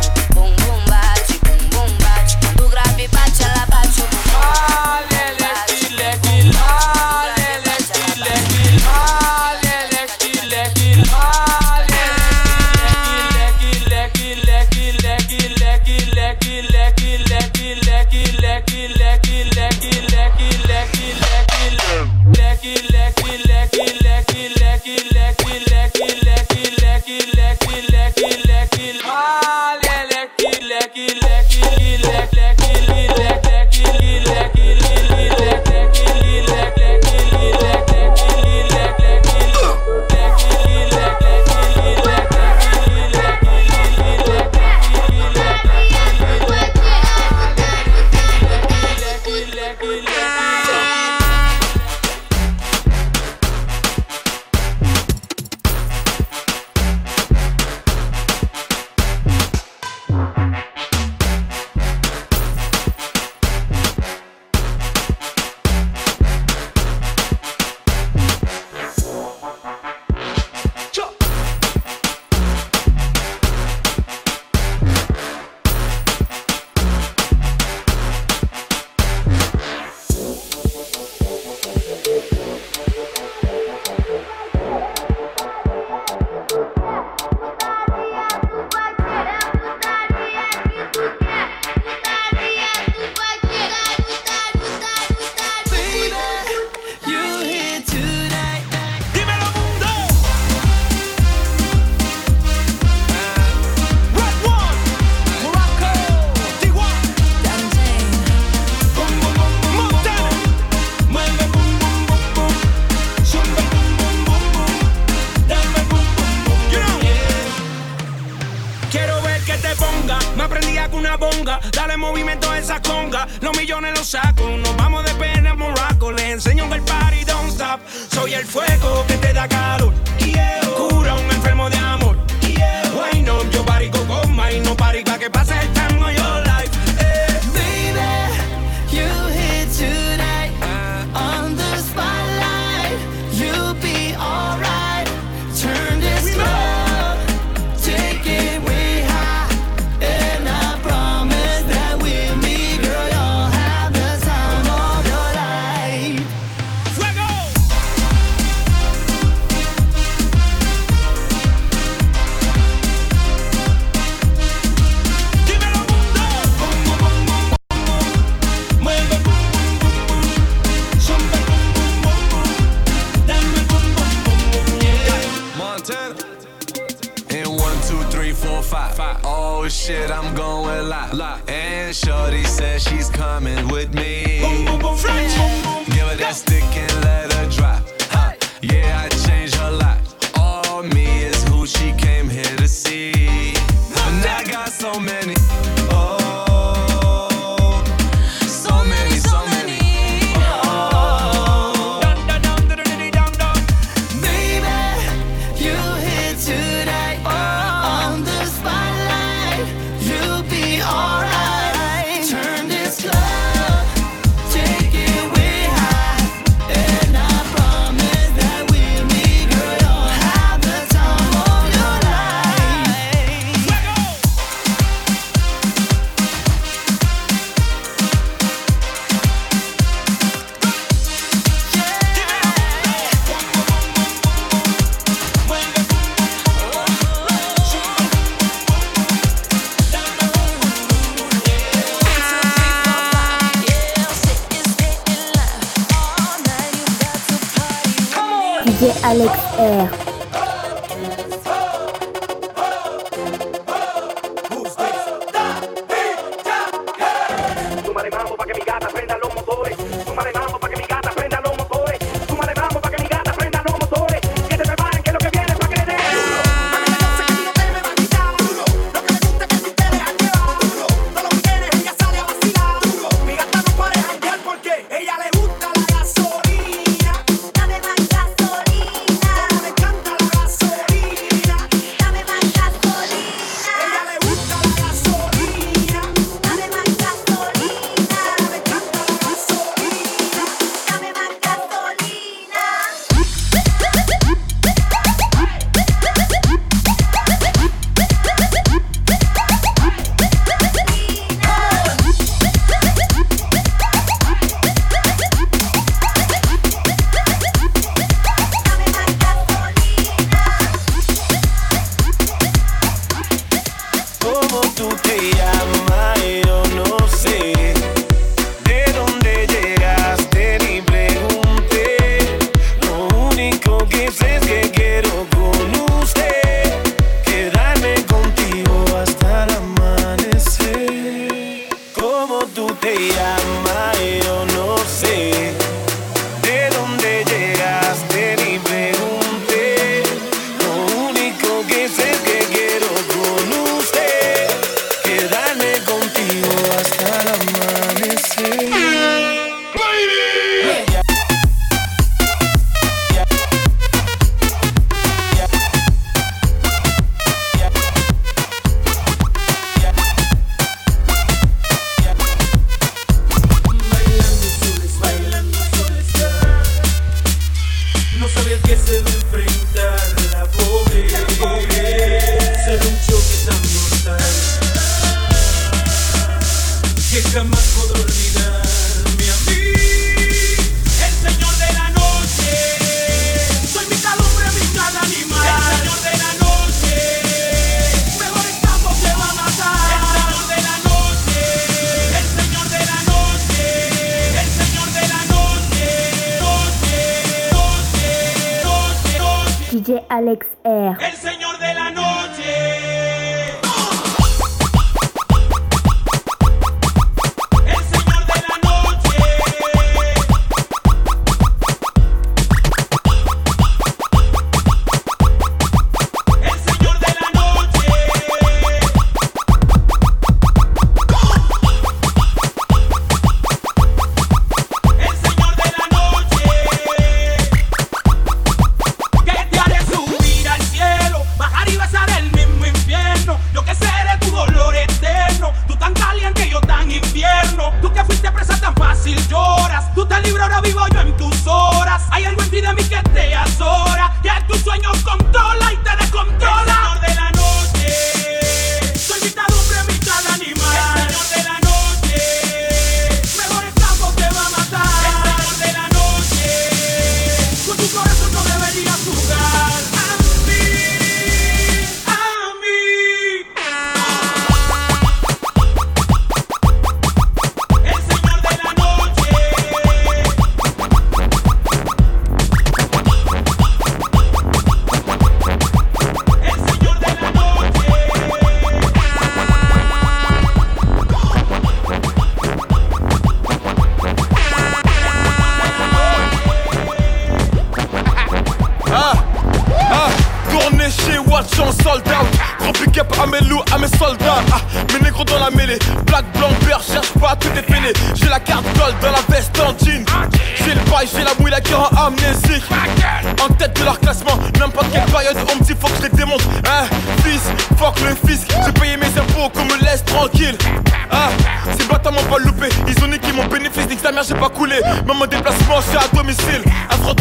Domicile. 516.25 516.63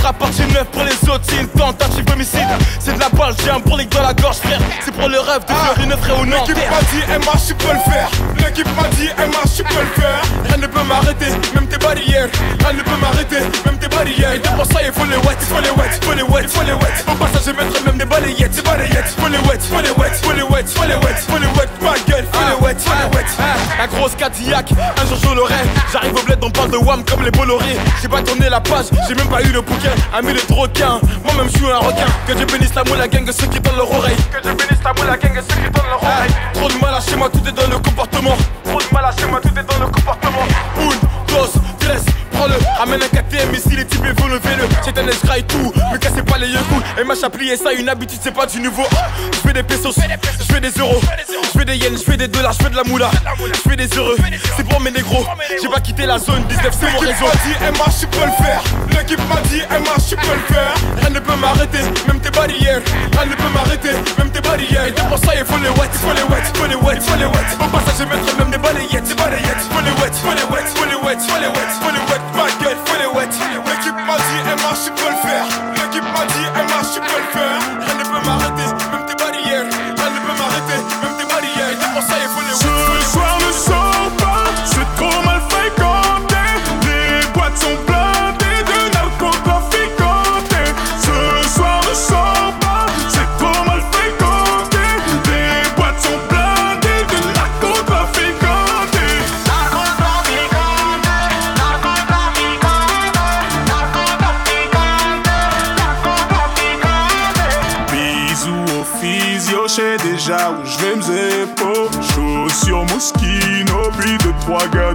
Un 0.06 0.12
partie 0.12 0.42
neuf 0.52 0.64
pour 0.70 0.82
les 0.84 0.92
autres, 1.08 1.24
c'est 1.26 1.40
une 1.40 1.48
tentative 1.48 2.04
homicide. 2.12 2.46
C'est 2.78 2.94
de 2.94 3.00
la 3.00 3.08
balle, 3.08 3.34
j'ai 3.42 3.50
un 3.50 3.58
brolic 3.58 3.88
dans 3.90 4.02
la 4.02 4.12
gorge, 4.12 4.36
frère. 4.36 4.60
C'est 4.84 4.92
pour 4.92 5.08
le 5.08 5.18
rêve 5.18 5.44
de 5.44 5.52
faire 5.52 5.84
une 5.84 5.96
frère 5.96 6.20
au 6.20 6.26
nord. 6.26 6.46
L'équipe 6.46 6.70
m'a 6.70 6.80
dit, 6.92 7.02
MH, 7.08 7.46
tu 7.46 7.54
peux 7.54 7.72
le 7.72 7.90
faire. 7.90 8.08
L'équipe 8.36 8.68
m'a 8.76 8.88
dit, 8.88 9.08
MH, 9.16 9.56
tu 9.56 9.64
peux 9.64 9.80
le 9.80 10.02
faire. 10.02 10.20
Rien 10.44 10.56
ne 10.58 10.66
peut 10.66 10.82
m'arrêter, 10.82 11.30
même 11.54 11.66
tes 11.66 11.78
barrières. 11.78 12.28
Rien 12.60 12.72
ne 12.74 12.82
peut 12.82 12.96
m'arrêter, 13.00 13.40
même 13.64 13.78
tes 13.78 13.88
barrières. 13.88 14.34
Et 14.34 14.40
pour 14.40 14.66
ça, 14.66 14.80
il 14.84 14.92
faut 14.92 15.04
les 15.04 15.16
wet, 15.16 15.36
il 15.40 15.46
faut 15.46 15.60
les 15.60 15.70
wet, 15.70 15.90
il 15.96 16.04
faut 16.04 16.12
les 16.12 16.22
wet, 16.22 16.42
il 16.42 16.48
faut 16.48 16.62
les 16.62 16.72
wet. 16.72 16.96
Au 17.08 17.14
passage, 17.14 17.42
je 17.46 17.50
mettrai 17.52 17.84
même 17.84 17.96
des 17.96 18.04
balayettes, 18.04 18.56
des 18.56 18.62
balayettes. 18.62 19.14
Faut 19.16 19.28
les 19.28 19.38
wet, 19.38 19.60
faut 19.60 19.80
les 19.80 19.90
wet, 19.90 20.14
faut 20.20 20.32
les 20.32 20.42
wet, 20.42 20.64
faut 20.68 20.84
les 20.84 20.96
wet, 20.96 21.16
faut 21.28 21.38
les 21.38 21.46
wet. 21.46 21.68
Faut 21.80 21.88
les 21.88 21.88
wet, 21.88 22.03
faut 22.22 22.40
les 22.48 22.64
wet. 22.64 22.76
La 23.78 23.86
grosse 23.86 24.14
Cadillac, 24.14 24.70
un 24.72 25.06
jour 25.06 25.18
je 25.22 25.34
l'aurai. 25.34 25.54
J'arrive 25.92 26.14
au 26.14 26.22
bled, 26.22 26.38
on 26.42 26.50
parle 26.50 26.70
de 26.70 26.76
Wham 26.76 27.04
comme 27.04 27.22
les 27.22 27.30
Bolloré. 27.30 27.76
J'ai 28.00 28.08
pas 28.08 28.22
tourné 28.22 28.48
la 28.48 28.60
page, 28.60 28.86
j'ai 29.08 29.14
même 29.14 29.28
pas 29.28 29.42
eu 29.42 29.52
le 29.52 29.60
bouquin. 29.60 29.90
Ami 30.12 30.32
le 30.32 30.40
requin, 30.54 31.00
moi-même 31.24 31.48
je 31.52 31.58
suis 31.58 31.70
un 31.70 31.78
requin. 31.78 32.06
Que 32.26 32.32
Dieu 32.34 32.46
bénisse 32.46 32.74
la 32.74 32.84
moule, 32.84 32.98
la 32.98 33.08
gang, 33.08 33.28
ceux 33.30 33.46
qui 33.46 33.60
donnent 33.60 33.76
leur 33.76 33.90
oreille. 33.90 34.16
Que 34.32 34.40
Dieu 34.42 34.54
bénisse 34.54 34.82
la 34.84 34.92
moule, 34.92 35.06
la 35.06 35.16
gang, 35.16 35.34
ceux 35.36 35.54
qui 35.56 35.70
donnent 35.70 35.90
leur 35.90 36.02
oreille. 36.02 36.30
Trop 36.52 36.68
de 36.68 36.78
mal 36.80 36.94
à 36.94 37.00
chez 37.00 37.16
moi, 37.16 37.28
tout 37.30 37.48
est 37.48 37.52
dans 37.52 37.68
le 37.68 37.78
comportement. 37.78 38.36
Trop 38.64 38.78
de 38.78 38.94
mal 38.94 39.04
à 39.04 39.12
chez 39.12 39.26
moi, 39.26 39.40
tout 39.40 39.48
est 39.48 39.64
dans 39.64 39.84
le 39.84 39.90
comportement. 39.90 40.46
Une, 40.78 41.34
dos, 41.34 41.50
tres, 41.80 42.02
prends-le. 42.44 42.78
Ramène 42.78 43.02
un 43.02 43.08
KTM 43.08 43.54
ici, 43.54 43.76
les 43.76 43.86
types 43.86 44.02
veulent 44.02 44.32
lever-le. 44.32 44.68
C'est 44.84 44.98
un 44.98 45.08
escraille 45.08 45.44
tout, 45.44 45.72
me 45.92 45.98
cassez 45.98 46.22
pas 46.22 46.38
les 46.38 46.48
yeux. 46.48 46.58
Et 47.00 47.04
m'a 47.04 47.14
plié 47.30 47.56
ça, 47.56 47.72
une 47.72 47.88
habitude, 47.88 48.18
c'est 48.22 48.34
pas 48.34 48.46
du 48.46 48.60
nouveau. 48.60 48.84
Je 49.32 49.38
fais 49.38 49.52
des 49.52 49.62
pesos, 49.62 49.94
je 49.94 50.52
fais 50.52 50.60
des 50.60 50.70
euros. 50.78 51.00
Je 51.54 51.58
fais 51.58 51.64
des 51.64 51.76
yens, 51.76 51.98
je 51.98 52.10
fais 52.10 52.16
des 52.16 52.28
dollars, 52.28 52.52
je 52.52 52.64
fais 52.64 52.70
de 52.70 52.76
la 52.76 52.84
moula. 52.84 53.10
Je 53.38 53.70
fais 53.70 53.76
des 53.76 53.88
heureux, 53.96 54.16
c'est 54.56 54.66
pour 54.66 54.80
mes 54.80 54.90
négros. 54.90 55.24
J'ai 55.60 55.68
pas 55.68 55.80
quitté 55.80 56.06
la 56.06 56.18
zone 56.18 56.44
19, 56.48 56.76
c'est 56.78 56.92
mon 56.92 57.00
L'équipe 57.00 57.16
réseau. 57.16 57.26
m'a 57.26 57.36
dit, 57.44 57.78
MH, 57.78 58.00
tu 58.00 58.06
peux 58.06 58.24
le 58.24 58.44
faire. 58.44 58.62
L'équipe 58.90 59.28
m'a 59.28 59.40
dit, 59.48 59.62
MH, 59.70 60.08
tu 60.08 60.16
peux 60.16 60.34
le 60.34 60.54
faire. 60.54 60.74
Rien 61.00 61.10
ne 61.10 61.20
peut 61.20 61.36
m'arrêter, 61.36 61.78
même 62.08 62.20
tes 62.20 62.30
barrières. 62.30 62.80
Rien 63.12 63.26
ne 63.26 63.34
peut 63.34 63.52
m'arrêter, 63.54 63.92
même 64.18 64.30
tes 64.30 64.40
barrières. 64.40 64.86
Et 64.88 64.92
pour 64.92 65.18
ça, 65.18 65.32
il 65.38 65.44
faut 65.44 65.58
les 65.58 65.68
wet, 65.68 65.90
il 65.92 65.98
faut 65.98 66.14
les 66.14 66.22
wet, 66.22 66.42
il 66.44 66.58
faut 66.58 66.66
les 66.66 66.74
wet, 66.74 66.96
il 66.96 67.00
faut 67.02 67.16
les 67.16 67.26
wet. 67.26 67.48
Au 67.60 67.68
passage, 67.68 67.94
je 67.98 68.04
mettrai 68.04 68.36
même 68.38 68.50
des 68.50 68.58
balayettes, 68.58 69.08
des 69.08 69.14
balayettes. 69.14 69.64
Faut 69.70 69.80
les 69.80 69.94
wet, 70.02 70.14
faut 70.14 70.34
les 70.34 70.46
wet, 70.54 70.66
faut 70.74 70.84
les 70.84 70.96
wet, 71.06 71.18
faut 71.20 71.38
les 71.40 71.46
wet, 71.46 71.70
il 71.70 71.84
faut 71.84 71.92
les 71.94 72.12
wet. 72.12 72.33
Ma 72.34 72.46
gueule, 72.62 72.76
faut 72.84 72.98
les 72.98 73.06
wet. 73.06 73.28
L'équipe 73.66 73.94
m'a 74.06 74.16
dit, 74.16 74.40
MH, 74.44 74.84
tu 74.84 74.90
peux 74.92 75.10
le 75.10 75.16
faire. 75.16 75.46
L'équipe 75.74 76.04
m'a 76.04 76.24
dit, 76.26 76.46
MH, 76.54 76.94
tu 76.94 77.00
peux 77.00 77.18
le 77.18 77.30
faire. 77.32 77.93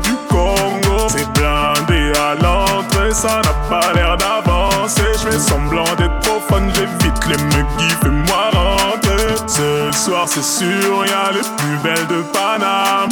Du 0.02 0.16
Congo. 0.30 1.08
C'est 1.10 1.28
blindé 1.34 2.12
à 2.18 2.36
l'entrée, 2.36 3.14
ça 3.14 3.42
n'a 3.42 3.54
pas 3.70 3.94
l'air 3.94 4.16
d'avancer. 4.18 5.02
Je 5.14 5.30
fais 5.30 5.40
semblant 5.40 5.96
d'être 5.98 6.20
trop 6.22 6.40
fun, 6.48 6.62
j'évite 6.74 7.26
les 7.28 7.38
mecs 7.56 7.66
fais-moi 8.02 8.50
rentrer. 8.54 9.36
Ce 9.48 9.92
soir, 9.92 10.26
c'est 10.28 10.44
sûr, 10.44 11.06
y'a 11.06 11.32
les 11.32 11.42
plus 11.58 11.78
belles 11.84 12.08
de 12.08 12.22
Paname. 12.34 13.10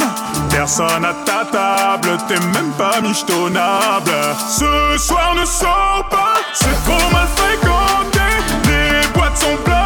Personne 0.50 1.04
à 1.04 1.14
ta 1.24 1.44
table, 1.44 2.16
t'es 2.28 2.38
même 2.38 2.72
pas 2.76 3.00
michetonnable. 3.00 4.10
Ce 4.48 4.98
soir 4.98 5.34
ne 5.34 5.44
sort 5.44 6.04
pas, 6.10 6.36
c'est 6.54 6.84
trop 6.84 7.10
mal 7.12 7.26
fréquenté. 7.36 8.20
Les 8.64 9.08
boîtes 9.08 9.36
sont 9.36 9.56
blindées 9.64 9.77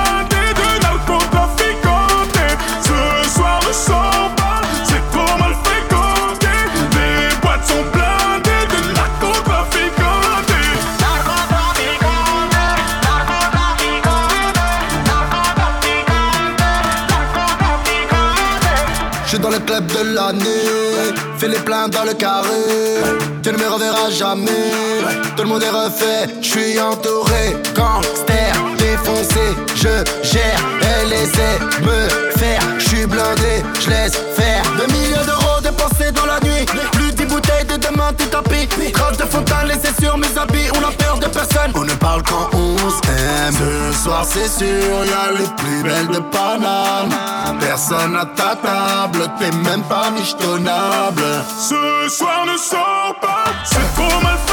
fais 21.43 21.49
les 21.49 21.59
pleins 21.59 21.89
dans 21.89 22.05
le 22.05 22.15
carré. 22.15 22.63
Tu 23.43 23.51
ne 23.51 23.59
me 23.59 23.69
reverras 23.69 24.11
jamais. 24.11 24.71
Tout 25.37 25.43
le 25.43 25.49
monde 25.49 25.63
est 25.63 25.71
refait, 25.71 26.25
je 26.41 26.49
suis 26.49 26.81
entouré. 26.81 27.57
Gangster, 27.75 28.53
défoncé, 28.79 29.47
je 29.75 29.95
gère. 30.23 30.61
Essaie 31.23 31.59
de 31.81 31.87
me 31.87 32.09
faire, 32.39 32.63
je 32.79 32.89
suis 32.89 33.07
blindé, 33.07 33.63
je 33.81 33.91
laisse 33.91 34.17
faire. 34.35 34.63
Des 34.79 34.93
millions 34.93 35.25
d'euros 35.27 35.61
dépensés 35.63 36.11
dans 36.13 36.27
la 36.27 36.41
nuit. 36.41 36.65
Plus 36.93 37.13
dix 37.13 37.27
bouteilles 37.27 37.67
de 37.67 37.77
demain, 37.77 38.13
tout 38.17 38.27
tapis. 38.27 38.67
Trace 38.93 39.19
de 39.19 39.25
fontaine 39.25 39.67
laissée 39.69 39.95
sur 40.01 40.17
mes 40.17 40.33
habits. 40.39 40.71
On 40.77 40.89
a 40.89 40.93
peur 40.93 41.19
de 41.19 41.27
personne. 41.27 41.73
On 41.75 41.85
ne 41.85 41.95
parle 41.95 42.23
quand 42.23 42.49
on 42.55 42.77
s'aime. 42.91 43.55
Ce 43.93 44.05
soir, 44.05 44.25
c'est 44.29 44.49
sûr, 44.49 45.05
y'a 45.05 45.33
les 45.39 45.51
plus 45.59 45.83
belles 45.83 46.09
de 46.09 46.21
Paname. 46.33 47.11
Personne 47.73 48.15
à 48.17 48.27
ta 48.27 48.55
table, 48.55 49.31
t'es 49.39 49.51
même 49.51 49.83
pas 49.85 50.11
michetonnable. 50.11 51.23
Ce 51.59 52.11
soir 52.11 52.45
ne 52.45 52.59
sort 52.59 53.15
pas, 53.19 53.45
c'est 53.65 53.95
trop 53.95 54.21
mal 54.21 54.37
fréquenté. 54.37 54.52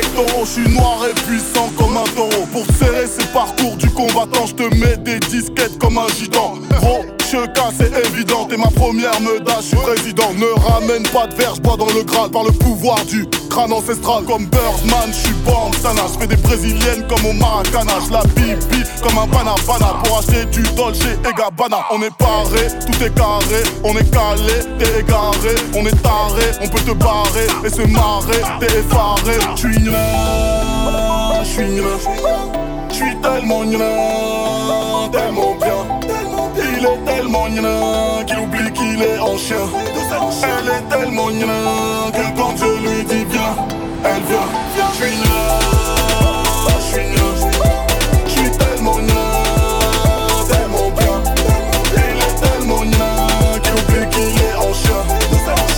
Je 0.00 0.62
suis 0.62 0.68
noir 0.74 1.04
et 1.04 1.14
puissant 1.22 1.68
comme 1.76 1.96
un 1.96 2.04
taureau. 2.14 2.46
Pour 2.52 2.64
serrer 2.76 3.06
ses 3.06 3.26
parcours 3.32 3.76
du 3.76 3.90
combattant, 3.90 4.46
je 4.46 4.54
te 4.54 4.74
mets 4.76 4.96
des 4.96 5.18
disquettes 5.18 5.78
comme 5.78 5.98
un 5.98 6.08
gitan. 6.08 6.54
Cas 7.36 7.70
c'est 7.76 7.92
évident. 8.06 8.46
T'es 8.46 8.56
ma 8.56 8.70
première 8.70 9.20
meudage, 9.20 9.62
je 9.62 9.66
suis 9.68 9.76
président. 9.76 10.32
Ne 10.34 10.46
ramène 10.70 11.02
pas 11.08 11.26
de 11.26 11.34
verre, 11.34 11.54
bois 11.60 11.76
dans 11.76 11.86
le 11.86 12.02
grade 12.02 12.32
par 12.32 12.44
le 12.44 12.52
pouvoir 12.52 13.04
du 13.04 13.26
crâne 13.50 13.72
ancestral. 13.72 14.24
Comme 14.24 14.46
Birdman, 14.46 15.08
je 15.08 15.28
suis 15.28 15.34
sana. 15.82 16.02
Je 16.12 16.18
fais 16.20 16.26
des 16.26 16.36
brésiliennes 16.36 17.06
comme 17.08 17.24
au 17.26 17.32
Maracana. 17.34 17.94
la 18.10 18.22
bibi 18.34 18.82
comme 19.02 19.18
un 19.18 19.26
banana 19.26 19.54
pour 20.04 20.18
acheter 20.18 20.44
du 20.46 20.62
Dolce 20.74 21.00
et 21.04 21.34
Gabbana. 21.36 21.84
On 21.90 22.02
est 22.02 22.14
paré, 22.16 22.68
tout 22.86 23.04
est 23.04 23.14
carré, 23.14 23.62
on 23.84 23.96
est 23.96 24.10
calé, 24.10 24.64
t'es 24.78 25.00
égaré, 25.00 25.54
on 25.74 25.86
est 25.86 26.02
taré, 26.02 26.46
on 26.62 26.68
peut 26.68 26.80
te 26.80 26.92
barrer 26.92 27.46
et 27.64 27.70
se 27.70 27.82
marrer, 27.82 28.42
t'es 28.60 28.78
effaré. 28.78 29.38
Je 29.54 29.60
suis 29.60 29.72
je 32.90 32.94
suis 32.94 33.10
je 33.10 33.22
tellement 33.22 33.64
tellement 35.10 35.54
bien. 35.56 35.97
Il 37.18 37.22
est 37.22 37.24
tellement 37.24 37.48
nien 37.48 38.24
qu'il 38.26 38.38
oublie 38.38 38.72
qu'il 38.72 39.02
est 39.02 39.18
en 39.18 39.36
chien. 39.36 39.56
Elle 40.44 40.68
est 40.68 40.88
tellement 40.88 41.30
nien 41.32 41.46
que 42.12 42.38
quand 42.38 42.56
je 42.56 42.64
lui 42.64 43.04
dis 43.04 43.24
viens, 43.28 43.56
elle 44.04 44.22
vient. 44.22 44.48
Je 44.92 45.04
suis 45.04 45.16
je 46.68 46.80
suis 46.84 47.02
je 48.24 48.30
suis 48.30 48.50
tellement 48.56 48.98
nien, 49.00 49.14
tellement 50.48 50.90
bien. 50.90 51.22
Il 51.92 52.18
est 52.22 52.36
tellement 52.40 52.84
nien 52.84 53.26
qu'il 53.64 53.72
oublie 53.72 54.08
qu'il 54.10 54.40
est 54.40 54.54
en 54.54 54.72
chien. 54.72 55.02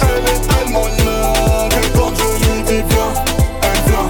Elle 0.03 0.27
est 0.29 0.43
tellement 0.47 0.89
nien 0.89 1.69
que 1.71 1.83
quand 1.97 2.13
je 2.17 2.29
lui 2.45 2.63
dis 2.65 2.83
viens, 2.91 3.13
elle 3.63 3.81
vient. 3.91 4.09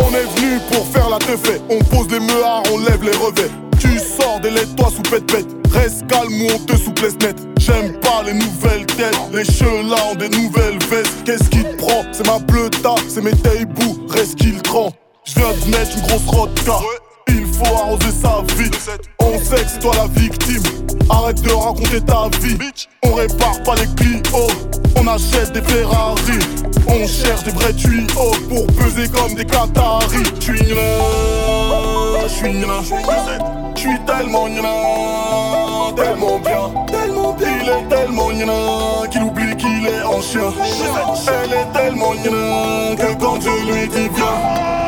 On 0.00 0.10
est 0.12 0.26
venu 0.34 0.60
pour 0.72 0.84
faire 0.88 1.08
la 1.08 1.18
teufée. 1.18 1.60
On 1.70 1.78
pose 1.84 2.08
les 2.10 2.20
meuhards, 2.20 2.64
on 2.72 2.78
lève 2.78 3.04
les 3.04 3.16
revêts. 3.16 3.50
Tu 3.78 4.00
sors 4.00 4.40
des 4.40 4.50
toi 4.74 4.88
sous 4.90 5.02
pète-pète. 5.02 5.57
Reste 5.72 6.06
calme 6.06 6.42
ou 6.42 6.46
on 6.54 6.58
te 6.58 6.76
souplesse 6.76 7.16
net. 7.20 7.36
J'aime 7.58 7.98
pas 8.00 8.22
les 8.24 8.34
nouvelles 8.34 8.86
têtes, 8.86 9.18
les 9.32 9.44
cheveux 9.44 9.88
là 9.88 9.96
ont 10.10 10.14
des 10.14 10.28
nouvelles 10.28 10.78
vestes. 10.90 11.24
Qu'est-ce 11.24 11.48
qui 11.50 11.62
te 11.62 11.76
prend? 11.76 12.04
C'est 12.12 12.26
ma 12.26 12.38
bleuta, 12.38 12.94
c'est 13.08 13.22
mes 13.22 13.32
taibous, 13.32 14.06
reste 14.08 14.36
qu'il 14.36 14.60
trempe. 14.62 14.94
J'viens 15.24 15.52
de 15.64 15.70
mettre 15.70 15.96
une 15.96 16.02
grosse 16.06 16.26
rodka. 16.26 16.78
Il 17.28 17.46
faut 17.46 17.74
arroser 17.76 18.12
sa 18.22 18.42
vie. 18.56 18.70
On 19.18 19.38
sait 19.38 19.62
que 19.62 19.68
c'est 19.68 19.80
toi 19.80 19.92
la 19.96 20.06
victime. 20.20 20.62
Arrête 21.10 21.40
de 21.42 21.50
raconter 21.50 22.00
ta 22.00 22.28
vie. 22.40 22.56
On 23.04 23.14
répare 23.14 23.62
pas 23.64 23.74
les 23.74 23.86
Clio. 23.94 24.46
On 24.96 25.06
achète 25.06 25.52
des 25.52 25.62
Ferrari. 25.62 26.38
On 26.86 27.06
cherche 27.06 27.44
des 27.44 27.50
vrais 27.50 27.74
tuyaux 27.74 28.32
pour 28.48 28.66
peser 28.68 29.08
comme 29.08 29.34
des 29.34 29.44
Qataris. 29.44 30.32
Tu 30.40 30.52
je 32.28 32.34
suis 32.34 32.52
je 33.74 33.80
suis 33.80 33.98
tellement 34.00 34.48
nina, 34.48 34.68
tellement 35.96 36.38
bien, 36.40 36.84
tellement 36.86 37.32
bien. 37.32 37.48
Il 37.62 37.68
est 37.68 37.88
tellement 37.88 38.30
nina 38.32 38.52
qu'il 39.10 39.22
oublie 39.22 39.56
qu'il 39.56 39.86
est 39.86 40.02
en 40.02 40.20
chien. 40.20 40.52
Elle 41.28 41.52
est 41.52 41.72
tellement 41.72 42.14
nina 42.14 42.96
que 42.96 43.14
quand 43.20 43.40
je 43.40 43.72
lui 43.72 43.88
dis 43.88 44.08
viens, 44.14 44.87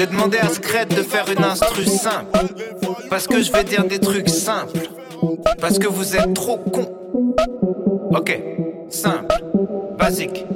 J'ai 0.00 0.06
demandé 0.06 0.38
à 0.38 0.48
Scred 0.48 0.88
de 0.88 1.02
faire 1.02 1.26
une 1.30 1.44
instru 1.44 1.84
simple. 1.84 2.38
Parce 3.10 3.26
que 3.26 3.42
je 3.42 3.52
vais 3.52 3.64
dire 3.64 3.84
des 3.84 3.98
trucs 3.98 4.30
simples. 4.30 4.88
Parce 5.60 5.78
que 5.78 5.86
vous 5.88 6.16
êtes 6.16 6.32
trop 6.32 6.56
con. 6.56 6.90
Ok, 8.08 8.40
simple, 8.88 9.34
basique, 9.98 10.46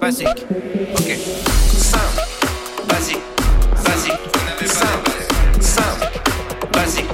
basique. 0.00 0.46
Ok, 0.94 1.18
simple, 1.76 2.22
basique, 2.88 3.18
basique, 3.84 4.72
simple, 4.72 5.10
simple, 5.60 6.10
basique. 6.72 7.13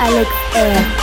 Alex 0.00 0.30
Air. 0.54 0.97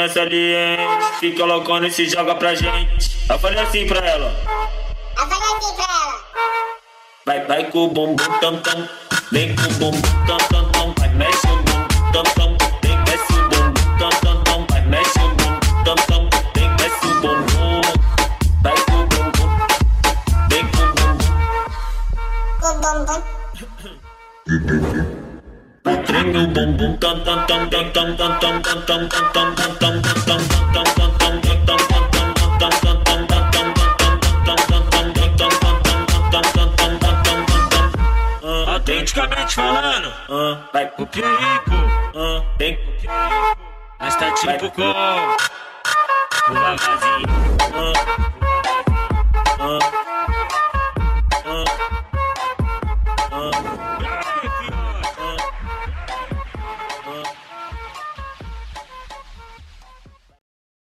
criança 0.00 0.22
ali. 0.22 0.54
Fica 1.18 1.44
loucona 1.44 1.88
e 1.88 1.90
se 1.90 2.08
joga 2.08 2.34
pra 2.34 2.54
gente. 2.54 3.18
Eu 3.28 3.38
falei 3.38 3.58
assim 3.58 3.86
pra 3.86 3.98
ela. 3.98 4.32
Eu 5.16 5.26
falei 5.26 5.54
assim 5.56 5.76
pra 5.76 5.84
ela. 5.84 6.20
Vai, 7.26 7.44
vai 7.46 7.64
com 7.64 7.84
o 7.84 7.88
bumbum 7.88 8.16
tam 8.40 8.56
tam. 8.58 8.88
Vem 9.30 9.54
com 9.54 9.62
o 9.62 9.74
bumbum 9.74 10.00
tam 10.26 10.38
tam 10.38 10.70
tam. 10.72 10.94
Vai, 10.98 11.08
mexe 11.10 11.46
o 11.46 11.56
bumbum 11.56 12.12
tam 12.12 12.22
tam. 12.22 12.56
Vem, 12.82 13.04
desce 13.04 13.32
o 13.32 13.48
bumbum 13.48 13.98
tam 13.98 14.10
tam 14.22 14.44
tam. 14.44 14.66
Vai, 14.70 14.80
mexe 14.86 15.18
o 15.18 15.28
bumbum 15.28 15.84
tam 15.84 15.96
tam. 16.06 16.30
Vem, 16.54 16.76
desce 16.76 17.06
o 17.06 17.20
bumbum. 17.20 17.80
Vai 18.62 18.74
com 18.86 18.94
o 18.94 19.06
bumbum. 19.06 19.48
Vem 20.48 20.66
com 20.68 20.82
o 20.82 20.94
bumbum. 20.94 21.28
Com 22.60 22.68
o 22.68 22.80
bumbum. 24.60 25.10
Vai, 25.84 25.96
treme 26.02 26.38
o 26.38 26.46
bumbum 26.46 26.96
tam 26.96 27.20
tam 27.20 27.46
tam 27.46 27.68
tam 27.68 27.92
tam 27.92 28.16
tam 28.16 28.38
tam 28.40 28.62
tam 28.62 29.08
tam 29.08 29.54
tam. 29.54 29.59
vai 40.80 40.86
pro 40.92 41.06
querico, 41.08 41.70
tem, 42.56 42.78
mas 43.98 44.16
tá 44.16 44.32
tipo 44.32 44.70
gol. 44.70 45.36